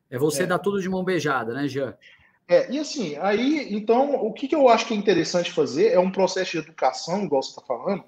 É 0.09 0.17
você 0.17 0.43
é. 0.43 0.45
dar 0.47 0.59
tudo 0.59 0.81
de 0.81 0.89
mão 0.89 1.03
beijada, 1.03 1.53
né, 1.53 1.67
Jean? 1.67 1.95
É, 2.47 2.71
e 2.71 2.79
assim, 2.79 3.15
aí, 3.17 3.67
então, 3.71 4.15
o 4.15 4.33
que, 4.33 4.47
que 4.47 4.55
eu 4.55 4.67
acho 4.67 4.87
que 4.87 4.93
é 4.95 4.97
interessante 4.97 5.51
fazer 5.51 5.89
é 5.89 5.99
um 5.99 6.11
processo 6.11 6.53
de 6.53 6.57
educação, 6.57 7.23
igual 7.23 7.43
você 7.43 7.51
está 7.51 7.61
falando, 7.61 8.03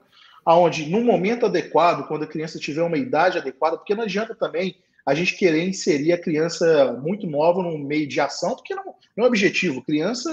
aonde 0.46 0.90
no 0.90 1.02
momento 1.02 1.46
adequado, 1.46 2.08
quando 2.08 2.24
a 2.24 2.28
criança 2.28 2.60
tiver 2.60 2.82
uma 2.82 2.98
idade 2.98 3.38
adequada, 3.38 3.78
porque 3.78 3.96
não 3.96 4.04
adianta 4.04 4.36
também 4.36 4.76
a 5.06 5.14
gente 5.14 5.36
querer 5.36 5.68
inserir 5.68 6.14
a 6.14 6.22
criança 6.22 6.94
muito 7.02 7.26
nova 7.28 7.62
no 7.64 7.78
meio 7.78 8.08
de 8.08 8.20
ação, 8.20 8.56
porque 8.56 8.76
não, 8.76 8.96
não 9.16 9.26
é 9.26 9.28
objetivo. 9.28 9.84
Criança 9.84 10.30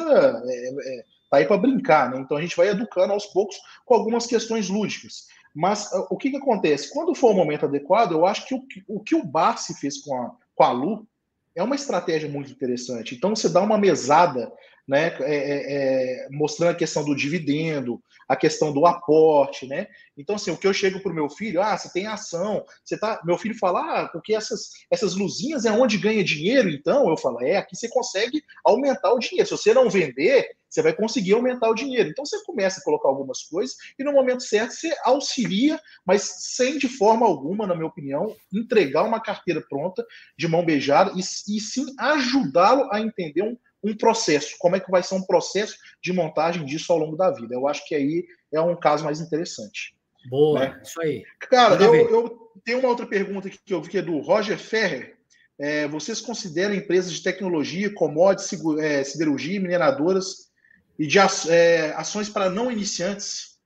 é, 0.47 0.99
é, 0.99 1.05
tá 1.31 1.39
aí 1.39 1.47
para 1.47 1.57
brincar, 1.57 2.11
né? 2.11 2.21
Então 2.21 2.37
a 2.37 2.41
gente 2.41 2.57
vai 2.57 2.69
educando 2.69 3.13
aos 3.13 3.27
poucos 3.27 3.57
com 3.85 3.95
algumas 3.95 4.27
questões 4.27 4.69
lúdicas. 4.69 5.27
Mas 5.55 5.91
o 6.11 6.17
que, 6.17 6.31
que 6.31 6.37
acontece? 6.37 6.93
Quando 6.93 7.15
for 7.15 7.33
o 7.33 7.35
momento 7.35 7.67
adequado, 7.67 8.13
eu 8.13 8.27
acho 8.27 8.47
que 8.47 8.55
o, 8.55 8.63
o 8.87 9.01
que 9.01 9.15
o 9.15 9.25
Barsi 9.25 9.75
fez 9.75 9.99
com 9.99 10.15
a, 10.15 10.31
com 10.55 10.63
a 10.63 10.71
Lu 10.71 11.07
é 11.55 11.63
uma 11.63 11.75
estratégia 11.75 12.29
muito 12.29 12.53
interessante. 12.53 13.15
Então, 13.15 13.35
você 13.35 13.49
dá 13.49 13.61
uma 13.61 13.77
mesada 13.77 14.53
né, 14.89 15.15
é, 15.21 15.35
é, 15.35 16.25
é, 16.25 16.29
mostrando 16.31 16.71
a 16.71 16.75
questão 16.75 17.05
do 17.05 17.15
dividendo, 17.15 18.03
a 18.27 18.35
questão 18.35 18.73
do 18.73 18.87
aporte, 18.87 19.67
né? 19.67 19.87
Então, 20.17 20.37
assim, 20.37 20.51
o 20.51 20.57
que 20.57 20.67
eu 20.67 20.73
chego 20.73 21.01
para 21.01 21.13
o 21.13 21.15
meu 21.15 21.29
filho, 21.29 21.61
ah, 21.61 21.77
você 21.77 21.93
tem 21.93 22.07
ação, 22.07 22.65
você 22.83 22.99
tá. 22.99 23.21
Meu 23.25 23.37
filho 23.37 23.55
fala, 23.55 23.81
ah, 23.81 24.09
porque 24.09 24.35
essas, 24.35 24.71
essas 24.91 25.15
luzinhas 25.15 25.67
é 25.67 25.71
onde 25.71 25.99
ganha 25.99 26.25
dinheiro, 26.25 26.71
então 26.71 27.09
eu 27.09 27.17
falo, 27.19 27.43
é, 27.43 27.57
aqui 27.57 27.77
você 27.77 27.89
consegue 27.89 28.43
aumentar 28.65 29.13
o 29.13 29.19
dinheiro. 29.19 29.47
Se 29.47 29.57
você 29.57 29.75
não 29.75 29.91
vender, 29.91 30.57
você 30.69 30.83
vai 30.83 30.93
conseguir 30.93 31.35
aumentar 31.35 31.69
o 31.69 31.75
dinheiro. 31.75 32.09
Então 32.09 32.25
você 32.25 32.43
começa 32.45 32.81
a 32.81 32.85
colocar 32.85 33.09
algumas 33.09 33.43
coisas 33.43 33.77
e 33.99 34.05
no 34.05 34.13
momento 34.13 34.43
certo 34.43 34.73
você 34.73 34.95
auxilia, 35.05 35.81
mas 36.05 36.23
sem 36.55 36.79
de 36.79 36.89
forma 36.89 37.27
alguma, 37.27 37.67
na 37.67 37.75
minha 37.75 37.87
opinião, 37.87 38.35
entregar 38.53 39.05
uma 39.05 39.21
carteira 39.21 39.65
pronta 39.69 40.05
de 40.37 40.49
mão 40.49 40.65
beijada 40.65 41.13
e, 41.15 41.21
e 41.21 41.61
sim 41.61 41.95
ajudá-lo 41.99 42.89
a 42.93 43.01
entender 43.01 43.43
um 43.43 43.57
um 43.83 43.97
processo, 43.97 44.57
como 44.59 44.77
é 44.77 44.81
que 44.81 44.91
vai 44.91 45.03
ser 45.03 45.15
um 45.15 45.23
processo 45.23 45.77
de 46.03 46.13
montagem 46.13 46.65
disso 46.65 46.93
ao 46.93 46.99
longo 46.99 47.17
da 47.17 47.31
vida. 47.31 47.55
Eu 47.55 47.69
acho 47.69 47.87
que 47.87 47.95
aí 47.95 48.27
é 48.53 48.61
um 48.61 48.77
caso 48.77 49.05
mais 49.05 49.21
interessante. 49.21 49.97
Boa, 50.29 50.61
né? 50.61 50.81
isso 50.83 51.01
aí. 51.01 51.25
Cara, 51.51 51.83
eu, 51.83 51.95
eu, 51.95 52.39
tenho 52.65 52.81
uma 52.81 52.89
outra 52.89 53.07
pergunta 53.07 53.49
que 53.49 53.73
eu 53.73 53.81
vi 53.81 53.91
que 53.91 53.99
é 53.99 54.03
do 54.03 54.19
Roger 54.19 54.59
Ferrer. 54.59 55.17
É, 55.59 55.89
vocês 55.89 56.21
consideram 56.21 56.75
empresas 56.75 57.13
de 57.13 57.23
tecnologia, 57.23 57.93
commodities, 57.93 58.61
é, 58.79 59.03
siderurgia, 59.03 59.61
mineradoras 59.61 60.49
e 60.99 61.07
de 61.07 61.19
é, 61.49 61.93
ações 61.97 62.29
para 62.29 62.49
não 62.49 62.71
iniciantes? 62.71 63.59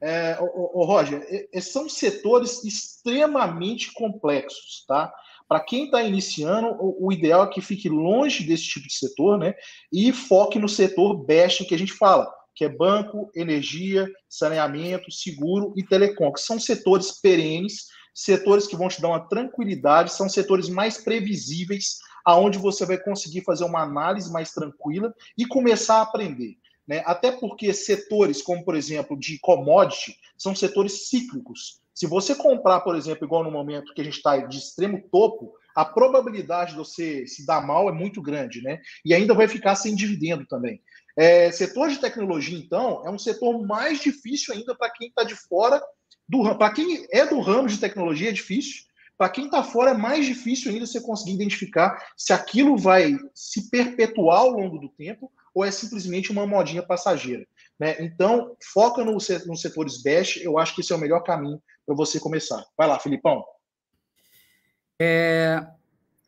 É, 0.00 0.38
o, 0.40 0.80
o, 0.80 0.84
Roger, 0.84 1.22
são 1.60 1.88
setores 1.88 2.64
extremamente 2.64 3.92
complexos, 3.92 4.84
tá? 4.88 5.12
Para 5.50 5.64
quem 5.64 5.86
está 5.86 6.00
iniciando, 6.00 6.68
o, 6.78 7.08
o, 7.08 7.12
ideal 7.12 7.42
é 7.42 7.48
que 7.48 7.60
fique 7.60 7.88
longe 7.88 8.44
desse 8.44 8.62
tipo 8.62 8.86
de 8.86 8.94
setor, 8.94 9.36
né? 9.36 9.52
E 9.92 10.12
foque 10.12 10.60
no 10.60 10.68
setor 10.68 11.24
best 11.24 11.64
que 11.64 11.74
a 11.74 11.78
gente 11.78 11.92
fala, 11.92 12.32
que 12.54 12.64
é 12.64 12.68
banco, 12.68 13.28
energia, 13.34 14.08
saneamento, 14.28 15.10
seguro 15.10 15.74
e 15.76 15.82
telecom, 15.82 16.32
que 16.32 16.40
são 16.40 16.60
setores 16.60 17.20
perenes, 17.20 17.86
setores 18.14 18.68
que 18.68 18.76
vão 18.76 18.88
te 18.88 19.02
dar 19.02 19.08
uma 19.08 19.28
tranquilidade, 19.28 20.12
são 20.12 20.28
setores 20.28 20.68
mais 20.68 20.98
previsíveis, 20.98 21.98
aonde 22.24 22.56
você 22.56 22.86
vai 22.86 22.98
conseguir 22.98 23.42
fazer 23.42 23.64
uma 23.64 23.82
análise 23.82 24.30
mais 24.30 24.52
tranquila 24.52 25.12
e 25.36 25.44
começar 25.44 25.96
a 25.96 26.02
aprender. 26.02 26.58
Né? 26.86 27.02
Até 27.04 27.32
porque 27.32 27.74
setores 27.74 28.40
como, 28.40 28.64
por 28.64 28.76
exemplo, 28.76 29.18
de 29.18 29.36
commodity, 29.40 30.16
são 30.38 30.54
setores 30.54 31.08
cíclicos. 31.08 31.80
Se 32.00 32.06
você 32.06 32.34
comprar, 32.34 32.80
por 32.80 32.96
exemplo, 32.96 33.26
igual 33.26 33.44
no 33.44 33.50
momento 33.50 33.92
que 33.92 34.00
a 34.00 34.04
gente 34.04 34.16
está 34.16 34.38
de 34.38 34.56
extremo 34.56 35.02
topo, 35.12 35.52
a 35.76 35.84
probabilidade 35.84 36.70
de 36.70 36.78
você 36.78 37.26
se 37.26 37.44
dar 37.44 37.60
mal 37.60 37.90
é 37.90 37.92
muito 37.92 38.22
grande, 38.22 38.62
né? 38.62 38.80
E 39.04 39.12
ainda 39.12 39.34
vai 39.34 39.46
ficar 39.46 39.76
sem 39.76 39.94
dividendo 39.94 40.46
também. 40.46 40.80
É, 41.14 41.52
setor 41.52 41.90
de 41.90 41.98
tecnologia, 41.98 42.56
então, 42.56 43.02
é 43.04 43.10
um 43.10 43.18
setor 43.18 43.62
mais 43.66 44.00
difícil 44.00 44.54
ainda 44.54 44.74
para 44.74 44.88
quem 44.88 45.08
está 45.08 45.24
de 45.24 45.34
fora 45.34 45.78
do 46.26 46.40
ramo. 46.40 46.56
Para 46.56 46.72
quem 46.72 47.06
é 47.12 47.26
do 47.26 47.38
ramo 47.38 47.68
de 47.68 47.76
tecnologia, 47.76 48.30
é 48.30 48.32
difícil. 48.32 48.84
Para 49.18 49.28
quem 49.28 49.44
está 49.44 49.62
fora, 49.62 49.90
é 49.90 49.94
mais 49.94 50.24
difícil 50.24 50.72
ainda 50.72 50.86
você 50.86 51.02
conseguir 51.02 51.34
identificar 51.34 52.02
se 52.16 52.32
aquilo 52.32 52.78
vai 52.78 53.14
se 53.34 53.68
perpetuar 53.68 54.38
ao 54.38 54.52
longo 54.52 54.78
do 54.78 54.88
tempo 54.88 55.30
ou 55.54 55.66
é 55.66 55.70
simplesmente 55.70 56.32
uma 56.32 56.46
modinha 56.46 56.82
passageira. 56.82 57.46
Né? 57.80 57.96
Então, 57.98 58.54
foca 58.72 59.02
no, 59.02 59.12
nos 59.12 59.60
setores 59.62 60.02
best, 60.02 60.44
eu 60.44 60.58
acho 60.58 60.74
que 60.74 60.82
esse 60.82 60.92
é 60.92 60.96
o 60.96 61.00
melhor 61.00 61.22
caminho 61.22 61.60
para 61.86 61.96
você 61.96 62.20
começar. 62.20 62.62
Vai 62.76 62.86
lá, 62.86 63.00
Filipão. 63.00 63.42
É, 65.00 65.66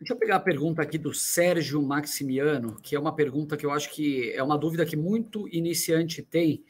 deixa 0.01 0.15
eu 0.15 0.19
pegar 0.19 0.37
a 0.37 0.41
pergunta 0.41 0.81
aqui 0.81 0.97
do 0.97 1.13
Sérgio 1.13 1.83
Maximiano, 1.83 2.81
que 2.81 2.97
é 2.97 2.99
uma 2.99 3.15
pergunta 3.15 3.55
que 3.55 3.67
eu 3.67 3.71
acho 3.71 3.91
que 3.91 4.33
é 4.33 4.43
uma 4.43 4.57
dúvida 4.57 4.87
que 4.87 4.97
muito 4.97 5.47
iniciante 5.49 6.23
tem, 6.23 6.65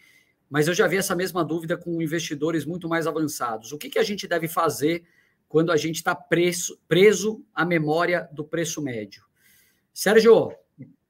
mas 0.50 0.66
eu 0.66 0.74
já 0.74 0.88
vi 0.88 0.96
essa 0.96 1.14
mesma 1.14 1.44
dúvida 1.44 1.76
com 1.76 2.02
investidores 2.02 2.64
muito 2.64 2.88
mais 2.88 3.06
avançados. 3.06 3.70
O 3.70 3.78
que, 3.78 3.88
que 3.88 4.00
a 4.00 4.02
gente 4.02 4.26
deve 4.26 4.48
fazer 4.48 5.04
quando 5.48 5.70
a 5.70 5.76
gente 5.76 5.96
está 5.96 6.14
preso, 6.14 6.76
preso 6.88 7.42
à 7.54 7.64
memória 7.64 8.28
do 8.32 8.44
preço 8.44 8.82
médio? 8.82 9.24
Sérgio, 9.94 10.52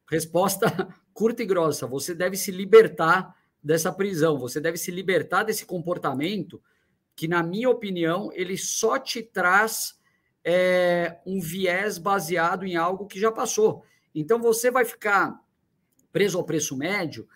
resposta 0.09 0.95
curta 1.15 1.43
e 1.43 1.47
grossa: 1.47 1.87
você 1.87 2.15
deve 2.15 2.37
se 2.37 2.51
libertar 2.51 3.35
dessa 3.63 3.93
prisão, 3.93 4.39
você 4.39 4.61
deve 4.61 4.77
se 4.77 4.91
libertar 4.91 5.45
desse 5.45 5.65
comportamento 5.65 6.61
que, 7.15 7.29
na 7.29 7.43
minha 7.43 7.71
opinião, 7.71 8.31
ele 8.33 8.57
só 8.57 8.99
te 8.99 9.23
traz 9.23 9.99
é, 10.45 11.19
um 11.25 11.41
viés 11.41 11.99
baseado 11.99 12.65
em 12.65 12.77
algo 12.77 13.07
que 13.07 13.21
já 13.21 13.31
passou. 13.31 13.85
Então, 14.15 14.41
você 14.41 14.71
vai 14.71 14.85
ficar 14.85 15.41
preso 16.13 16.39
ao 16.39 16.45
preço 16.45 16.77
médio 16.77 17.29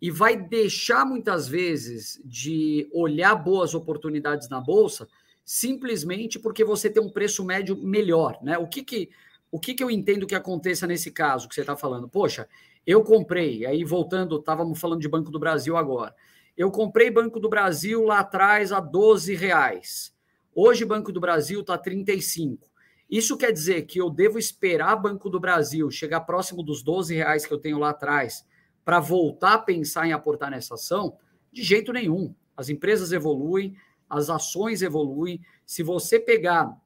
e 0.00 0.10
vai 0.10 0.36
deixar 0.36 1.04
muitas 1.04 1.48
vezes 1.48 2.20
de 2.24 2.88
olhar 2.92 3.34
boas 3.34 3.74
oportunidades 3.74 4.48
na 4.48 4.60
bolsa 4.60 5.08
simplesmente 5.44 6.38
porque 6.38 6.64
você 6.64 6.88
tem 6.88 7.02
um 7.02 7.10
preço 7.10 7.44
médio 7.44 7.76
melhor, 7.76 8.38
né? 8.42 8.56
O 8.56 8.68
que 8.68 8.82
que 8.82 9.10
o 9.50 9.58
que, 9.58 9.74
que 9.74 9.82
eu 9.82 9.90
entendo 9.90 10.28
que 10.28 10.34
aconteça 10.36 10.86
nesse 10.86 11.10
caso 11.10 11.48
que 11.48 11.54
você 11.56 11.62
está 11.62 11.74
falando? 11.74 12.08
Poxa, 12.08 12.48
eu 12.90 13.04
comprei, 13.04 13.64
aí 13.64 13.84
voltando, 13.84 14.36
estávamos 14.36 14.80
falando 14.80 15.00
de 15.00 15.08
Banco 15.08 15.30
do 15.30 15.38
Brasil 15.38 15.76
agora. 15.76 16.14
Eu 16.56 16.70
comprei 16.70 17.10
Banco 17.10 17.38
do 17.38 17.48
Brasil 17.48 18.02
lá 18.04 18.18
atrás 18.18 18.72
a 18.72 18.80
12 18.80 19.34
reais. 19.36 20.12
Hoje 20.52 20.84
Banco 20.84 21.12
do 21.12 21.20
Brasil 21.20 21.60
está 21.60 21.78
35. 21.78 22.68
Isso 23.08 23.36
quer 23.36 23.52
dizer 23.52 23.82
que 23.82 24.00
eu 24.00 24.10
devo 24.10 24.38
esperar 24.38 24.96
Banco 24.96 25.30
do 25.30 25.38
Brasil 25.38 25.90
chegar 25.90 26.20
próximo 26.22 26.62
dos 26.62 26.82
12 26.82 27.14
reais 27.14 27.46
que 27.46 27.54
eu 27.54 27.58
tenho 27.58 27.78
lá 27.78 27.90
atrás 27.90 28.44
para 28.84 28.98
voltar 28.98 29.54
a 29.54 29.58
pensar 29.58 30.06
em 30.08 30.12
aportar 30.12 30.50
nessa 30.50 30.74
ação? 30.74 31.16
De 31.52 31.62
jeito 31.62 31.92
nenhum. 31.92 32.34
As 32.56 32.68
empresas 32.68 33.12
evoluem, 33.12 33.76
as 34.08 34.30
ações 34.30 34.82
evoluem. 34.82 35.40
Se 35.64 35.82
você 35.82 36.18
pegar 36.18 36.76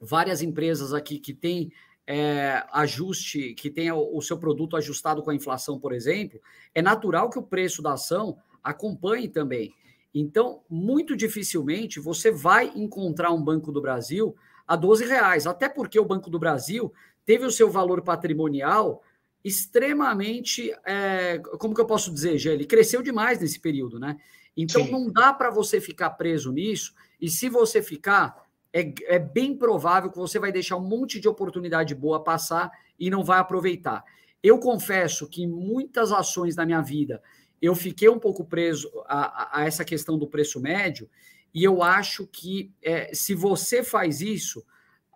várias 0.00 0.42
empresas 0.42 0.92
aqui 0.92 1.18
que 1.18 1.32
têm 1.32 1.72
é, 2.10 2.64
ajuste, 2.72 3.52
que 3.52 3.68
tenha 3.68 3.94
o 3.94 4.22
seu 4.22 4.38
produto 4.38 4.78
ajustado 4.78 5.22
com 5.22 5.30
a 5.30 5.34
inflação, 5.34 5.78
por 5.78 5.92
exemplo, 5.92 6.40
é 6.74 6.80
natural 6.80 7.28
que 7.28 7.38
o 7.38 7.42
preço 7.42 7.82
da 7.82 7.92
ação 7.92 8.38
acompanhe 8.64 9.28
também. 9.28 9.74
Então, 10.14 10.62
muito 10.70 11.14
dificilmente 11.14 12.00
você 12.00 12.30
vai 12.30 12.72
encontrar 12.74 13.30
um 13.30 13.42
Banco 13.42 13.70
do 13.70 13.82
Brasil 13.82 14.34
a 14.66 14.74
12 14.74 15.04
reais, 15.04 15.46
até 15.46 15.68
porque 15.68 16.00
o 16.00 16.04
Banco 16.04 16.30
do 16.30 16.38
Brasil 16.38 16.90
teve 17.26 17.44
o 17.44 17.50
seu 17.50 17.70
valor 17.70 18.00
patrimonial 18.00 19.02
extremamente, 19.44 20.74
é, 20.86 21.38
como 21.58 21.74
que 21.74 21.80
eu 21.80 21.86
posso 21.86 22.10
dizer, 22.10 22.38
Gê? 22.38 22.52
Ele 22.52 22.64
cresceu 22.64 23.02
demais 23.02 23.38
nesse 23.38 23.60
período, 23.60 24.00
né? 24.00 24.16
Então 24.56 24.82
Sim. 24.82 24.90
não 24.90 25.12
dá 25.12 25.34
para 25.34 25.50
você 25.50 25.78
ficar 25.78 26.08
preso 26.10 26.50
nisso, 26.50 26.94
e 27.20 27.28
se 27.28 27.50
você 27.50 27.82
ficar, 27.82 28.47
é, 28.72 28.92
é 29.06 29.18
bem 29.18 29.56
provável 29.56 30.10
que 30.10 30.18
você 30.18 30.38
vai 30.38 30.52
deixar 30.52 30.76
um 30.76 30.86
monte 30.86 31.20
de 31.20 31.28
oportunidade 31.28 31.94
boa 31.94 32.22
passar 32.22 32.70
e 32.98 33.10
não 33.10 33.24
vai 33.24 33.38
aproveitar. 33.38 34.04
Eu 34.42 34.58
confesso 34.58 35.28
que 35.28 35.46
muitas 35.46 36.12
ações 36.12 36.54
na 36.56 36.64
minha 36.64 36.80
vida 36.80 37.22
eu 37.60 37.74
fiquei 37.74 38.08
um 38.08 38.18
pouco 38.18 38.44
preso 38.44 38.88
a, 39.06 39.60
a 39.60 39.66
essa 39.66 39.84
questão 39.84 40.16
do 40.18 40.28
preço 40.28 40.60
médio, 40.60 41.10
e 41.52 41.64
eu 41.64 41.82
acho 41.82 42.26
que 42.26 42.72
é, 42.82 43.12
se 43.12 43.34
você 43.34 43.82
faz 43.82 44.20
isso, 44.20 44.64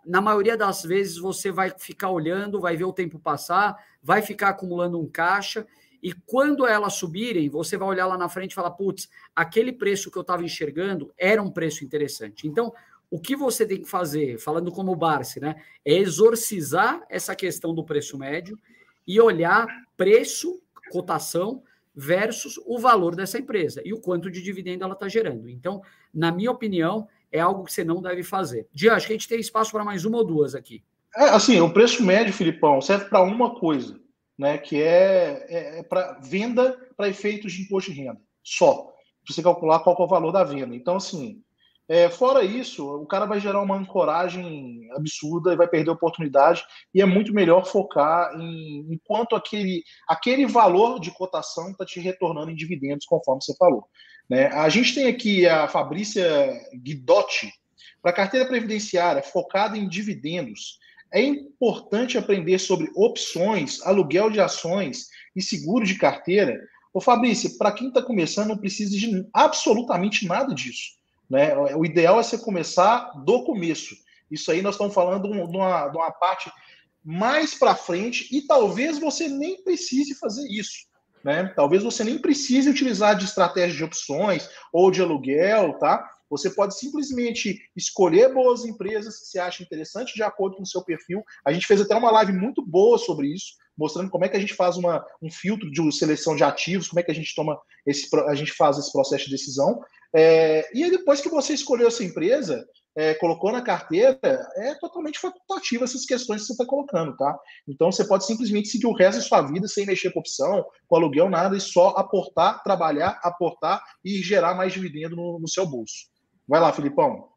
na 0.04 0.20
maioria 0.20 0.56
das 0.56 0.82
vezes 0.82 1.16
você 1.18 1.52
vai 1.52 1.70
ficar 1.70 2.10
olhando, 2.10 2.60
vai 2.60 2.76
ver 2.76 2.84
o 2.84 2.92
tempo 2.92 3.18
passar, 3.18 3.76
vai 4.02 4.22
ficar 4.22 4.48
acumulando 4.48 5.00
um 5.00 5.08
caixa, 5.08 5.66
e 6.02 6.12
quando 6.12 6.66
elas 6.66 6.94
subirem, 6.94 7.48
você 7.48 7.76
vai 7.76 7.86
olhar 7.86 8.06
lá 8.06 8.18
na 8.18 8.28
frente 8.28 8.50
e 8.50 8.54
falar: 8.54 8.72
putz, 8.72 9.08
aquele 9.36 9.72
preço 9.72 10.10
que 10.10 10.18
eu 10.18 10.22
estava 10.22 10.42
enxergando 10.42 11.12
era 11.16 11.40
um 11.40 11.50
preço 11.50 11.84
interessante. 11.84 12.48
Então, 12.48 12.74
o 13.12 13.20
que 13.20 13.36
você 13.36 13.66
tem 13.66 13.82
que 13.82 13.90
fazer, 13.90 14.38
falando 14.38 14.72
como 14.72 14.90
o 14.90 14.96
Barsi, 14.96 15.38
né, 15.38 15.56
é 15.84 15.92
exorcizar 15.92 17.04
essa 17.10 17.36
questão 17.36 17.74
do 17.74 17.84
preço 17.84 18.16
médio 18.16 18.58
e 19.06 19.20
olhar 19.20 19.66
preço, 19.98 20.62
cotação, 20.90 21.62
versus 21.94 22.58
o 22.64 22.78
valor 22.78 23.14
dessa 23.14 23.38
empresa 23.38 23.82
e 23.84 23.92
o 23.92 24.00
quanto 24.00 24.30
de 24.30 24.40
dividendo 24.40 24.84
ela 24.84 24.94
está 24.94 25.08
gerando. 25.08 25.46
Então, 25.50 25.82
na 26.12 26.32
minha 26.32 26.50
opinião, 26.50 27.06
é 27.30 27.38
algo 27.38 27.64
que 27.64 27.72
você 27.74 27.84
não 27.84 28.00
deve 28.00 28.22
fazer. 28.22 28.66
Dia, 28.72 28.94
acho 28.94 29.06
que 29.06 29.12
a 29.12 29.16
gente 29.16 29.28
tem 29.28 29.38
espaço 29.38 29.72
para 29.72 29.84
mais 29.84 30.06
uma 30.06 30.16
ou 30.16 30.24
duas 30.24 30.54
aqui. 30.54 30.82
É, 31.14 31.24
assim, 31.24 31.60
o 31.60 31.70
preço 31.70 32.02
médio, 32.02 32.32
Filipão, 32.32 32.80
serve 32.80 33.10
para 33.10 33.20
uma 33.20 33.54
coisa, 33.54 34.00
né? 34.38 34.56
Que 34.56 34.80
é, 34.80 35.44
é, 35.50 35.78
é 35.80 35.82
para 35.82 36.18
venda 36.22 36.78
para 36.96 37.10
efeitos 37.10 37.52
de 37.52 37.60
imposto 37.60 37.92
de 37.92 38.00
renda. 38.00 38.22
Só. 38.42 38.84
Pra 39.22 39.34
você 39.34 39.42
calcular 39.42 39.80
qual 39.80 39.94
é 39.98 40.02
o 40.02 40.08
valor 40.08 40.32
da 40.32 40.44
venda. 40.44 40.74
Então, 40.74 40.96
assim, 40.96 41.42
é, 41.88 42.08
fora 42.08 42.44
isso, 42.44 42.86
o 42.86 43.06
cara 43.06 43.26
vai 43.26 43.40
gerar 43.40 43.60
uma 43.60 43.76
ancoragem 43.76 44.88
absurda 44.92 45.52
e 45.52 45.56
vai 45.56 45.66
perder 45.66 45.90
oportunidade. 45.90 46.64
E 46.94 47.02
é 47.02 47.04
muito 47.04 47.34
melhor 47.34 47.66
focar 47.66 48.34
em, 48.40 48.92
em 48.92 49.00
quanto 49.04 49.34
aquele, 49.34 49.82
aquele 50.08 50.46
valor 50.46 51.00
de 51.00 51.10
cotação 51.10 51.70
está 51.70 51.84
te 51.84 52.00
retornando 52.00 52.50
em 52.50 52.54
dividendos, 52.54 53.06
conforme 53.06 53.42
você 53.42 53.54
falou. 53.56 53.86
Né? 54.30 54.46
A 54.46 54.68
gente 54.68 54.94
tem 54.94 55.06
aqui 55.06 55.46
a 55.46 55.68
Fabrícia 55.68 56.24
Guidotti, 56.74 57.52
para 58.00 58.12
carteira 58.12 58.46
previdenciária 58.46 59.22
focada 59.22 59.76
em 59.76 59.88
dividendos. 59.88 60.78
É 61.12 61.22
importante 61.22 62.16
aprender 62.16 62.58
sobre 62.58 62.90
opções, 62.96 63.82
aluguel 63.82 64.30
de 64.30 64.40
ações 64.40 65.08
e 65.36 65.42
seguro 65.42 65.84
de 65.84 65.96
carteira. 65.96 66.58
Ô 66.94 67.00
Fabrício, 67.00 67.58
para 67.58 67.72
quem 67.72 67.88
está 67.88 68.02
começando, 68.02 68.48
não 68.48 68.58
precisa 68.58 68.96
de 68.96 69.26
absolutamente 69.32 70.26
nada 70.26 70.54
disso. 70.54 71.01
Né? 71.32 71.56
O 71.74 71.82
ideal 71.82 72.20
é 72.20 72.22
você 72.22 72.36
começar 72.36 73.10
do 73.24 73.42
começo. 73.42 73.96
Isso 74.30 74.52
aí 74.52 74.60
nós 74.60 74.74
estamos 74.74 74.92
falando 74.92 75.30
de 75.30 75.56
uma, 75.56 75.88
de 75.88 75.96
uma 75.96 76.10
parte 76.12 76.52
mais 77.02 77.54
para 77.54 77.74
frente 77.74 78.28
e 78.30 78.42
talvez 78.42 78.98
você 78.98 79.28
nem 79.28 79.64
precise 79.64 80.14
fazer 80.14 80.46
isso. 80.46 80.86
Né? 81.24 81.50
Talvez 81.56 81.82
você 81.82 82.04
nem 82.04 82.18
precise 82.18 82.68
utilizar 82.68 83.16
de 83.16 83.24
estratégia 83.24 83.78
de 83.78 83.82
opções 83.82 84.46
ou 84.70 84.90
de 84.90 85.00
aluguel, 85.00 85.78
tá? 85.78 86.06
Você 86.28 86.50
pode 86.50 86.78
simplesmente 86.78 87.62
escolher 87.74 88.34
boas 88.34 88.66
empresas 88.66 89.18
que 89.18 89.26
você 89.26 89.38
acha 89.38 89.62
interessante 89.62 90.14
de 90.14 90.22
acordo 90.22 90.56
com 90.56 90.64
o 90.64 90.66
seu 90.66 90.84
perfil. 90.84 91.22
A 91.46 91.52
gente 91.52 91.66
fez 91.66 91.80
até 91.80 91.96
uma 91.96 92.10
live 92.10 92.32
muito 92.32 92.60
boa 92.60 92.98
sobre 92.98 93.28
isso, 93.28 93.54
mostrando 93.76 94.10
como 94.10 94.24
é 94.24 94.28
que 94.28 94.36
a 94.36 94.40
gente 94.40 94.54
faz 94.54 94.76
uma, 94.76 95.04
um 95.22 95.30
filtro 95.30 95.70
de 95.70 95.92
seleção 95.92 96.36
de 96.36 96.44
ativos, 96.44 96.88
como 96.88 97.00
é 97.00 97.02
que 97.02 97.10
a 97.10 97.14
gente 97.14 97.34
toma 97.34 97.58
esse, 97.86 98.08
a 98.28 98.34
gente 98.34 98.52
faz 98.52 98.78
esse 98.78 98.92
processo 98.92 99.24
de 99.24 99.30
decisão. 99.30 99.80
É, 100.14 100.68
e 100.74 100.84
aí, 100.84 100.90
depois 100.90 101.20
que 101.20 101.28
você 101.28 101.54
escolheu 101.54 101.88
essa 101.88 102.04
empresa, 102.04 102.64
é, 102.94 103.14
colocou 103.14 103.50
na 103.50 103.62
carteira, 103.62 104.18
é 104.56 104.74
totalmente 104.74 105.18
facultativa 105.18 105.84
essas 105.84 106.04
questões 106.04 106.42
que 106.42 106.48
você 106.48 106.52
está 106.52 106.66
colocando, 106.66 107.16
tá? 107.16 107.38
Então 107.66 107.90
você 107.90 108.04
pode 108.06 108.26
simplesmente 108.26 108.68
seguir 108.68 108.86
o 108.86 108.92
resto 108.92 109.18
da 109.18 109.24
sua 109.24 109.42
vida 109.42 109.66
sem 109.66 109.86
mexer 109.86 110.12
com 110.12 110.20
opção, 110.20 110.64
com 110.86 110.96
aluguel, 110.96 111.30
nada, 111.30 111.56
e 111.56 111.60
só 111.60 111.88
aportar, 111.96 112.62
trabalhar, 112.62 113.18
aportar 113.22 113.82
e 114.04 114.22
gerar 114.22 114.54
mais 114.54 114.72
dividendo 114.72 115.16
no, 115.16 115.38
no 115.40 115.48
seu 115.48 115.66
bolso. 115.66 116.10
Vai 116.46 116.60
lá, 116.60 116.72
Filipão. 116.72 117.31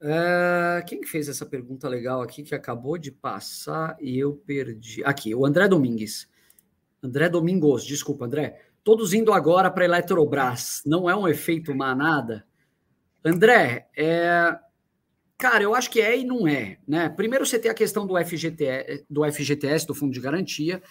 Uh, 0.00 0.84
quem 0.86 1.02
fez 1.04 1.28
essa 1.28 1.46
pergunta 1.46 1.88
legal 1.88 2.20
aqui 2.20 2.42
que 2.42 2.54
acabou 2.54 2.98
de 2.98 3.10
passar 3.10 3.96
e 4.00 4.18
eu 4.18 4.34
perdi? 4.34 5.02
Aqui, 5.04 5.34
o 5.34 5.46
André 5.46 5.68
Domingues. 5.68 6.28
André 7.02 7.28
Domingos, 7.28 7.84
desculpa, 7.84 8.26
André. 8.26 8.60
Todos 8.84 9.14
indo 9.14 9.32
agora 9.32 9.70
para 9.70 9.84
Eletrobras. 9.84 10.82
Não 10.84 11.08
é 11.08 11.16
um 11.16 11.26
efeito 11.26 11.74
manada? 11.74 12.46
André, 13.24 13.88
é... 13.96 14.56
cara, 15.38 15.64
eu 15.64 15.74
acho 15.74 15.90
que 15.90 16.00
é 16.00 16.18
e 16.18 16.24
não 16.24 16.46
é. 16.46 16.78
Né? 16.86 17.08
Primeiro 17.08 17.46
você 17.46 17.58
tem 17.58 17.70
a 17.70 17.74
questão 17.74 18.06
do, 18.06 18.16
FGT, 18.22 19.06
do 19.08 19.24
FGTS, 19.24 19.86
do 19.86 19.94
Fundo 19.94 20.12
de 20.12 20.20
Garantia, 20.20 20.82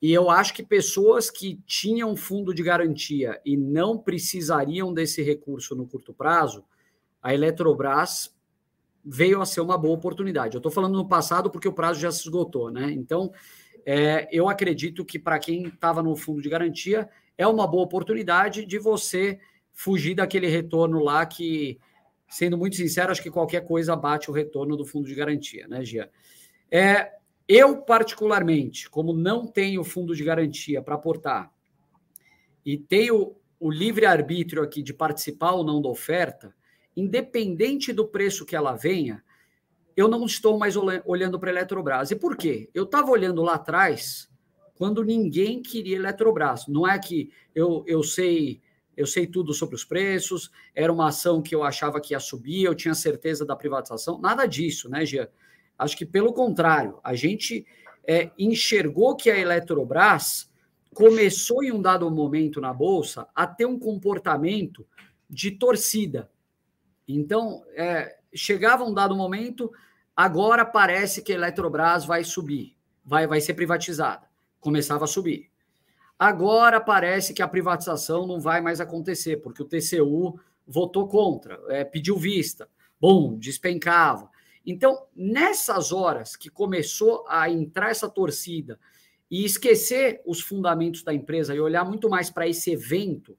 e 0.00 0.12
eu 0.12 0.30
acho 0.30 0.54
que 0.54 0.62
pessoas 0.62 1.30
que 1.30 1.60
tinham 1.66 2.16
fundo 2.16 2.54
de 2.54 2.62
garantia 2.62 3.40
e 3.44 3.56
não 3.56 3.98
precisariam 3.98 4.94
desse 4.94 5.22
recurso 5.22 5.74
no 5.74 5.88
curto 5.88 6.14
prazo, 6.14 6.64
a 7.20 7.34
Eletrobras 7.34 8.32
veio 9.08 9.40
a 9.40 9.46
ser 9.46 9.60
uma 9.60 9.78
boa 9.78 9.94
oportunidade. 9.94 10.54
Eu 10.54 10.58
estou 10.58 10.70
falando 10.70 10.96
no 10.96 11.08
passado 11.08 11.50
porque 11.50 11.68
o 11.68 11.72
prazo 11.72 12.00
já 12.00 12.10
se 12.10 12.20
esgotou, 12.20 12.70
né? 12.70 12.90
Então, 12.90 13.32
é, 13.86 14.28
eu 14.30 14.48
acredito 14.48 15.04
que 15.04 15.18
para 15.18 15.38
quem 15.38 15.66
estava 15.66 16.02
no 16.02 16.14
fundo 16.14 16.42
de 16.42 16.48
garantia, 16.48 17.08
é 17.36 17.46
uma 17.46 17.66
boa 17.66 17.84
oportunidade 17.84 18.66
de 18.66 18.78
você 18.78 19.38
fugir 19.72 20.14
daquele 20.14 20.48
retorno 20.48 20.98
lá 21.02 21.24
que, 21.24 21.78
sendo 22.28 22.58
muito 22.58 22.76
sincero, 22.76 23.10
acho 23.10 23.22
que 23.22 23.30
qualquer 23.30 23.64
coisa 23.64 23.96
bate 23.96 24.30
o 24.30 24.34
retorno 24.34 24.76
do 24.76 24.84
fundo 24.84 25.06
de 25.06 25.14
garantia, 25.14 25.66
né, 25.68 25.84
Gia? 25.84 26.10
É, 26.70 27.12
eu, 27.48 27.80
particularmente, 27.80 28.90
como 28.90 29.14
não 29.14 29.46
tenho 29.46 29.82
fundo 29.82 30.14
de 30.14 30.22
garantia 30.22 30.82
para 30.82 30.96
aportar 30.96 31.50
e 32.66 32.76
tenho 32.76 33.36
o 33.58 33.70
livre-arbítrio 33.70 34.62
aqui 34.62 34.82
de 34.82 34.92
participar 34.92 35.52
ou 35.52 35.64
não 35.64 35.80
da 35.80 35.88
oferta, 35.88 36.54
independente 36.98 37.92
do 37.92 38.06
preço 38.06 38.44
que 38.44 38.56
ela 38.56 38.74
venha, 38.74 39.22
eu 39.96 40.08
não 40.08 40.24
estou 40.24 40.58
mais 40.58 40.76
olhando 40.76 41.38
para 41.38 41.50
a 41.50 41.52
Eletrobras. 41.52 42.10
E 42.10 42.16
por 42.16 42.36
quê? 42.36 42.70
Eu 42.72 42.84
estava 42.84 43.10
olhando 43.10 43.42
lá 43.42 43.54
atrás 43.54 44.28
quando 44.76 45.02
ninguém 45.02 45.60
queria 45.60 45.96
Eletrobras. 45.96 46.66
Não 46.68 46.86
é 46.86 46.98
que 46.98 47.30
eu, 47.54 47.84
eu 47.86 48.02
sei 48.02 48.60
eu 48.96 49.06
sei 49.06 49.28
tudo 49.28 49.54
sobre 49.54 49.76
os 49.76 49.84
preços, 49.84 50.50
era 50.74 50.92
uma 50.92 51.06
ação 51.06 51.40
que 51.40 51.54
eu 51.54 51.62
achava 51.62 52.00
que 52.00 52.14
ia 52.14 52.18
subir, 52.18 52.64
eu 52.64 52.74
tinha 52.74 52.94
certeza 52.94 53.46
da 53.46 53.54
privatização, 53.54 54.20
nada 54.20 54.44
disso, 54.44 54.88
né, 54.88 55.06
Gia? 55.06 55.30
Acho 55.78 55.96
que 55.96 56.04
pelo 56.04 56.32
contrário, 56.32 56.98
a 57.04 57.14
gente 57.14 57.64
é, 58.04 58.32
enxergou 58.36 59.14
que 59.14 59.30
a 59.30 59.38
Eletrobras 59.38 60.50
começou 60.92 61.62
em 61.62 61.70
um 61.70 61.80
dado 61.80 62.10
momento 62.10 62.60
na 62.60 62.72
Bolsa 62.72 63.28
a 63.32 63.46
ter 63.46 63.66
um 63.66 63.78
comportamento 63.78 64.84
de 65.30 65.52
torcida. 65.52 66.28
Então, 67.08 67.64
é, 67.74 68.18
chegava 68.34 68.84
um 68.84 68.92
dado 68.92 69.16
momento, 69.16 69.72
agora 70.14 70.64
parece 70.64 71.22
que 71.22 71.32
a 71.32 71.36
Eletrobras 71.36 72.04
vai 72.04 72.22
subir, 72.22 72.76
vai, 73.04 73.26
vai 73.26 73.40
ser 73.40 73.54
privatizada. 73.54 74.28
Começava 74.60 75.04
a 75.04 75.08
subir. 75.08 75.50
Agora 76.18 76.80
parece 76.80 77.32
que 77.32 77.40
a 77.40 77.48
privatização 77.48 78.26
não 78.26 78.38
vai 78.38 78.60
mais 78.60 78.80
acontecer, 78.80 79.38
porque 79.38 79.62
o 79.62 79.64
TCU 79.64 80.38
votou 80.66 81.08
contra, 81.08 81.58
é, 81.68 81.84
pediu 81.84 82.16
vista, 82.18 82.68
bom, 83.00 83.38
despencava. 83.38 84.28
Então, 84.66 85.06
nessas 85.16 85.92
horas 85.92 86.36
que 86.36 86.50
começou 86.50 87.24
a 87.26 87.48
entrar 87.48 87.90
essa 87.90 88.08
torcida 88.08 88.78
e 89.30 89.44
esquecer 89.44 90.20
os 90.26 90.40
fundamentos 90.40 91.02
da 91.02 91.14
empresa 91.14 91.54
e 91.54 91.60
olhar 91.60 91.84
muito 91.84 92.10
mais 92.10 92.28
para 92.28 92.46
esse 92.46 92.72
evento, 92.72 93.38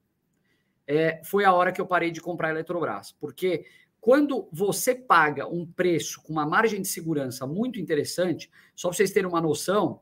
é, 0.90 1.22
foi 1.24 1.46
a 1.46 1.54
hora 1.54 1.72
que 1.72 1.80
eu 1.80 1.86
parei 1.86 2.10
de 2.10 2.20
comprar 2.20 2.48
a 2.48 2.52
Eletrobras. 2.52 3.12
Porque 3.12 3.64
quando 4.02 4.50
você 4.52 4.96
paga 4.96 5.48
um 5.48 5.64
preço 5.64 6.20
com 6.24 6.34
uma 6.34 6.48
margem 6.48 6.82
de 6.82 6.88
segurança 6.88 7.46
muito 7.46 7.80
interessante, 7.80 8.50
só 8.76 8.90
para 8.90 8.98
vocês 8.98 9.12
terem 9.12 9.30
uma 9.30 9.40
noção, 9.40 10.02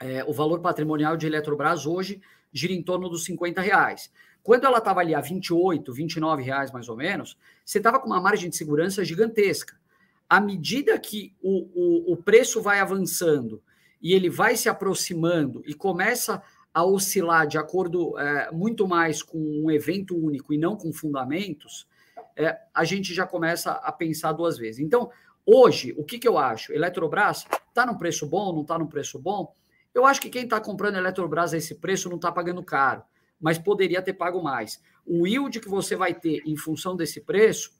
é, 0.00 0.24
o 0.24 0.32
valor 0.32 0.60
patrimonial 0.60 1.14
de 1.14 1.26
Eletrobras 1.26 1.84
hoje 1.84 2.22
gira 2.50 2.72
em 2.72 2.82
torno 2.82 3.10
dos 3.10 3.24
50 3.24 3.60
reais. 3.60 4.10
Quando 4.42 4.64
ela 4.64 4.78
estava 4.78 5.00
ali 5.00 5.14
a 5.14 5.20
28, 5.20 5.92
29 5.92 6.42
reais 6.42 6.72
mais 6.72 6.88
ou 6.88 6.96
menos, 6.96 7.36
você 7.62 7.76
estava 7.76 8.00
com 8.00 8.06
uma 8.06 8.20
margem 8.20 8.48
de 8.48 8.56
segurança 8.56 9.04
gigantesca. 9.04 9.78
À 10.26 10.40
medida 10.40 10.98
que 10.98 11.36
o, 11.42 11.68
o, 11.74 12.12
o 12.14 12.16
preço 12.16 12.62
vai 12.62 12.80
avançando 12.80 13.62
e 14.00 14.14
ele 14.14 14.30
vai 14.30 14.56
se 14.56 14.70
aproximando 14.70 15.62
e 15.66 15.74
começa 15.74 16.42
a 16.74 16.84
oscilar 16.84 17.46
de 17.46 17.56
acordo 17.56 18.18
é, 18.18 18.50
muito 18.50 18.88
mais 18.88 19.22
com 19.22 19.38
um 19.38 19.70
evento 19.70 20.16
único 20.16 20.52
e 20.52 20.58
não 20.58 20.76
com 20.76 20.92
fundamentos, 20.92 21.88
é, 22.36 22.58
a 22.74 22.82
gente 22.82 23.14
já 23.14 23.24
começa 23.24 23.70
a 23.70 23.92
pensar 23.92 24.32
duas 24.32 24.58
vezes. 24.58 24.80
Então, 24.80 25.08
hoje, 25.46 25.94
o 25.96 26.02
que, 26.02 26.18
que 26.18 26.26
eu 26.26 26.36
acho? 26.36 26.72
Eletrobras 26.72 27.46
está 27.68 27.86
num 27.86 27.96
preço 27.96 28.26
bom, 28.26 28.52
não 28.52 28.62
está 28.62 28.76
num 28.76 28.88
preço 28.88 29.20
bom? 29.20 29.54
Eu 29.94 30.04
acho 30.04 30.20
que 30.20 30.28
quem 30.28 30.42
está 30.42 30.60
comprando 30.60 30.96
Eletrobras 30.96 31.54
a 31.54 31.58
esse 31.58 31.76
preço 31.76 32.08
não 32.08 32.16
está 32.16 32.32
pagando 32.32 32.62
caro, 32.64 33.04
mas 33.40 33.56
poderia 33.56 34.02
ter 34.02 34.14
pago 34.14 34.42
mais. 34.42 34.82
O 35.06 35.28
yield 35.28 35.60
que 35.60 35.68
você 35.68 35.94
vai 35.94 36.12
ter 36.12 36.42
em 36.44 36.56
função 36.56 36.96
desse 36.96 37.20
preço, 37.20 37.70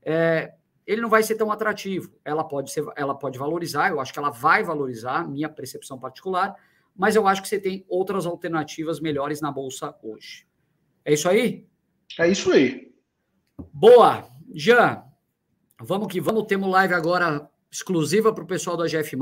é, 0.00 0.54
ele 0.86 1.00
não 1.00 1.08
vai 1.08 1.24
ser 1.24 1.34
tão 1.34 1.50
atrativo. 1.50 2.14
Ela 2.24 2.44
pode, 2.44 2.70
ser, 2.70 2.84
ela 2.94 3.16
pode 3.16 3.36
valorizar, 3.36 3.88
eu 3.88 4.00
acho 4.00 4.12
que 4.12 4.18
ela 4.20 4.30
vai 4.30 4.62
valorizar, 4.62 5.28
minha 5.28 5.48
percepção 5.48 5.98
particular, 5.98 6.54
mas 6.94 7.16
eu 7.16 7.26
acho 7.26 7.42
que 7.42 7.48
você 7.48 7.58
tem 7.58 7.84
outras 7.88 8.26
alternativas 8.26 9.00
melhores 9.00 9.40
na 9.40 9.50
bolsa 9.50 9.94
hoje. 10.02 10.46
É 11.04 11.12
isso 11.12 11.28
aí? 11.28 11.66
É 12.18 12.28
isso 12.28 12.52
aí. 12.52 12.92
Boa. 13.72 14.28
Jean, 14.54 15.02
vamos 15.80 16.08
que 16.08 16.20
vamos. 16.20 16.44
Temos 16.46 16.70
live 16.70 16.94
agora 16.94 17.50
exclusiva 17.70 18.32
para 18.32 18.44
o 18.44 18.46
pessoal 18.46 18.76
do 18.76 18.84
AGF. 18.84 19.16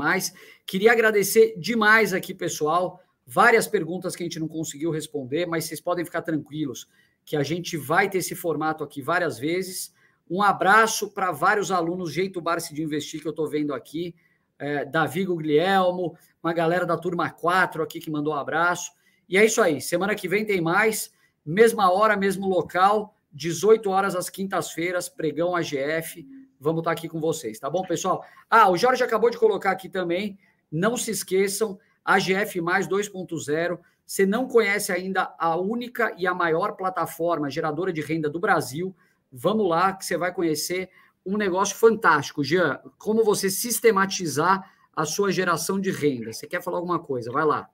Queria 0.65 0.91
agradecer 0.91 1.55
demais 1.57 2.13
aqui, 2.13 2.33
pessoal. 2.33 3.01
Várias 3.25 3.67
perguntas 3.67 4.15
que 4.15 4.23
a 4.23 4.25
gente 4.25 4.39
não 4.39 4.47
conseguiu 4.47 4.91
responder, 4.91 5.47
mas 5.47 5.65
vocês 5.65 5.81
podem 5.81 6.05
ficar 6.05 6.21
tranquilos 6.21 6.87
que 7.25 7.35
a 7.35 7.43
gente 7.43 7.77
vai 7.77 8.09
ter 8.09 8.19
esse 8.19 8.35
formato 8.35 8.83
aqui 8.83 9.01
várias 9.01 9.39
vezes. 9.39 9.93
Um 10.29 10.41
abraço 10.41 11.09
para 11.09 11.31
vários 11.31 11.71
alunos 11.71 12.13
Jeito 12.13 12.41
Barce 12.41 12.73
de 12.73 12.83
Investir 12.83 13.21
que 13.21 13.27
eu 13.27 13.31
estou 13.31 13.47
vendo 13.47 13.73
aqui. 13.73 14.13
É, 14.59 14.85
Davi 14.85 15.25
Guglielmo, 15.25 16.15
uma 16.43 16.53
galera 16.53 16.85
da 16.85 16.97
turma 16.97 17.29
4 17.29 17.81
aqui 17.81 17.99
que 17.99 18.11
mandou 18.11 18.33
um 18.33 18.37
abraço. 18.37 18.91
E 19.29 19.37
é 19.37 19.45
isso 19.45 19.61
aí. 19.61 19.79
Semana 19.81 20.15
que 20.15 20.27
vem 20.27 20.45
tem 20.45 20.59
mais. 20.59 21.11
Mesma 21.45 21.91
hora, 21.91 22.17
mesmo 22.17 22.47
local. 22.47 23.15
18 23.31 23.89
horas 23.89 24.15
às 24.15 24.29
quintas-feiras, 24.29 25.09
pregão 25.09 25.55
AGF 25.55 26.23
vamos 26.63 26.79
estar 26.79 26.91
aqui 26.91 27.09
com 27.09 27.19
vocês, 27.19 27.59
tá 27.59 27.69
bom, 27.69 27.83
pessoal? 27.83 28.25
Ah, 28.49 28.69
o 28.69 28.77
Jorge 28.77 29.03
acabou 29.03 29.29
de 29.29 29.37
colocar 29.37 29.71
aqui 29.71 29.89
também. 29.89 30.39
Não 30.71 30.95
se 30.95 31.11
esqueçam, 31.11 31.77
AGF 32.05 32.61
mais 32.61 32.87
2.0. 32.87 33.77
Você 34.05 34.25
não 34.25 34.47
conhece 34.47 34.91
ainda 34.91 35.35
a 35.37 35.57
única 35.57 36.15
e 36.17 36.25
a 36.25 36.33
maior 36.33 36.77
plataforma 36.77 37.49
geradora 37.49 37.91
de 37.91 37.99
renda 37.99 38.29
do 38.29 38.39
Brasil? 38.39 38.95
Vamos 39.29 39.67
lá, 39.67 39.91
que 39.91 40.05
você 40.05 40.15
vai 40.15 40.33
conhecer 40.33 40.89
um 41.25 41.35
negócio 41.35 41.75
fantástico. 41.75 42.43
Jean, 42.43 42.79
como 42.97 43.25
você 43.25 43.49
sistematizar 43.49 44.72
a 44.95 45.05
sua 45.05 45.31
geração 45.31 45.79
de 45.79 45.91
renda. 45.91 46.31
Você 46.31 46.47
quer 46.47 46.61
falar 46.61 46.77
alguma 46.77 46.99
coisa? 46.99 47.31
Vai 47.31 47.45
lá. 47.45 47.67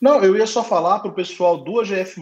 Não, 0.00 0.22
eu 0.22 0.36
ia 0.36 0.46
só 0.46 0.62
falar 0.62 1.00
para 1.00 1.10
o 1.10 1.14
pessoal 1.14 1.58
do 1.58 1.80
AGF, 1.80 2.20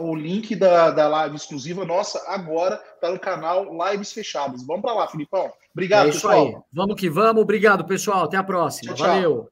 O 0.00 0.14
link 0.14 0.54
da, 0.54 0.90
da 0.90 1.08
live 1.08 1.36
exclusiva 1.36 1.84
nossa 1.84 2.22
agora 2.26 2.82
está 2.94 3.10
no 3.10 3.18
canal 3.18 3.66
Lives 3.90 4.12
Fechadas. 4.12 4.64
Vamos 4.64 4.82
para 4.82 4.94
lá, 4.94 5.08
Filipão. 5.08 5.52
Obrigado, 5.72 6.08
é 6.08 6.12
pessoal. 6.12 6.46
Aí. 6.46 6.56
Vamos 6.72 7.00
que 7.00 7.08
vamos. 7.10 7.42
Obrigado, 7.42 7.84
pessoal. 7.84 8.24
Até 8.24 8.36
a 8.36 8.44
próxima. 8.44 8.94
Tchau, 8.94 9.06
Valeu. 9.06 9.48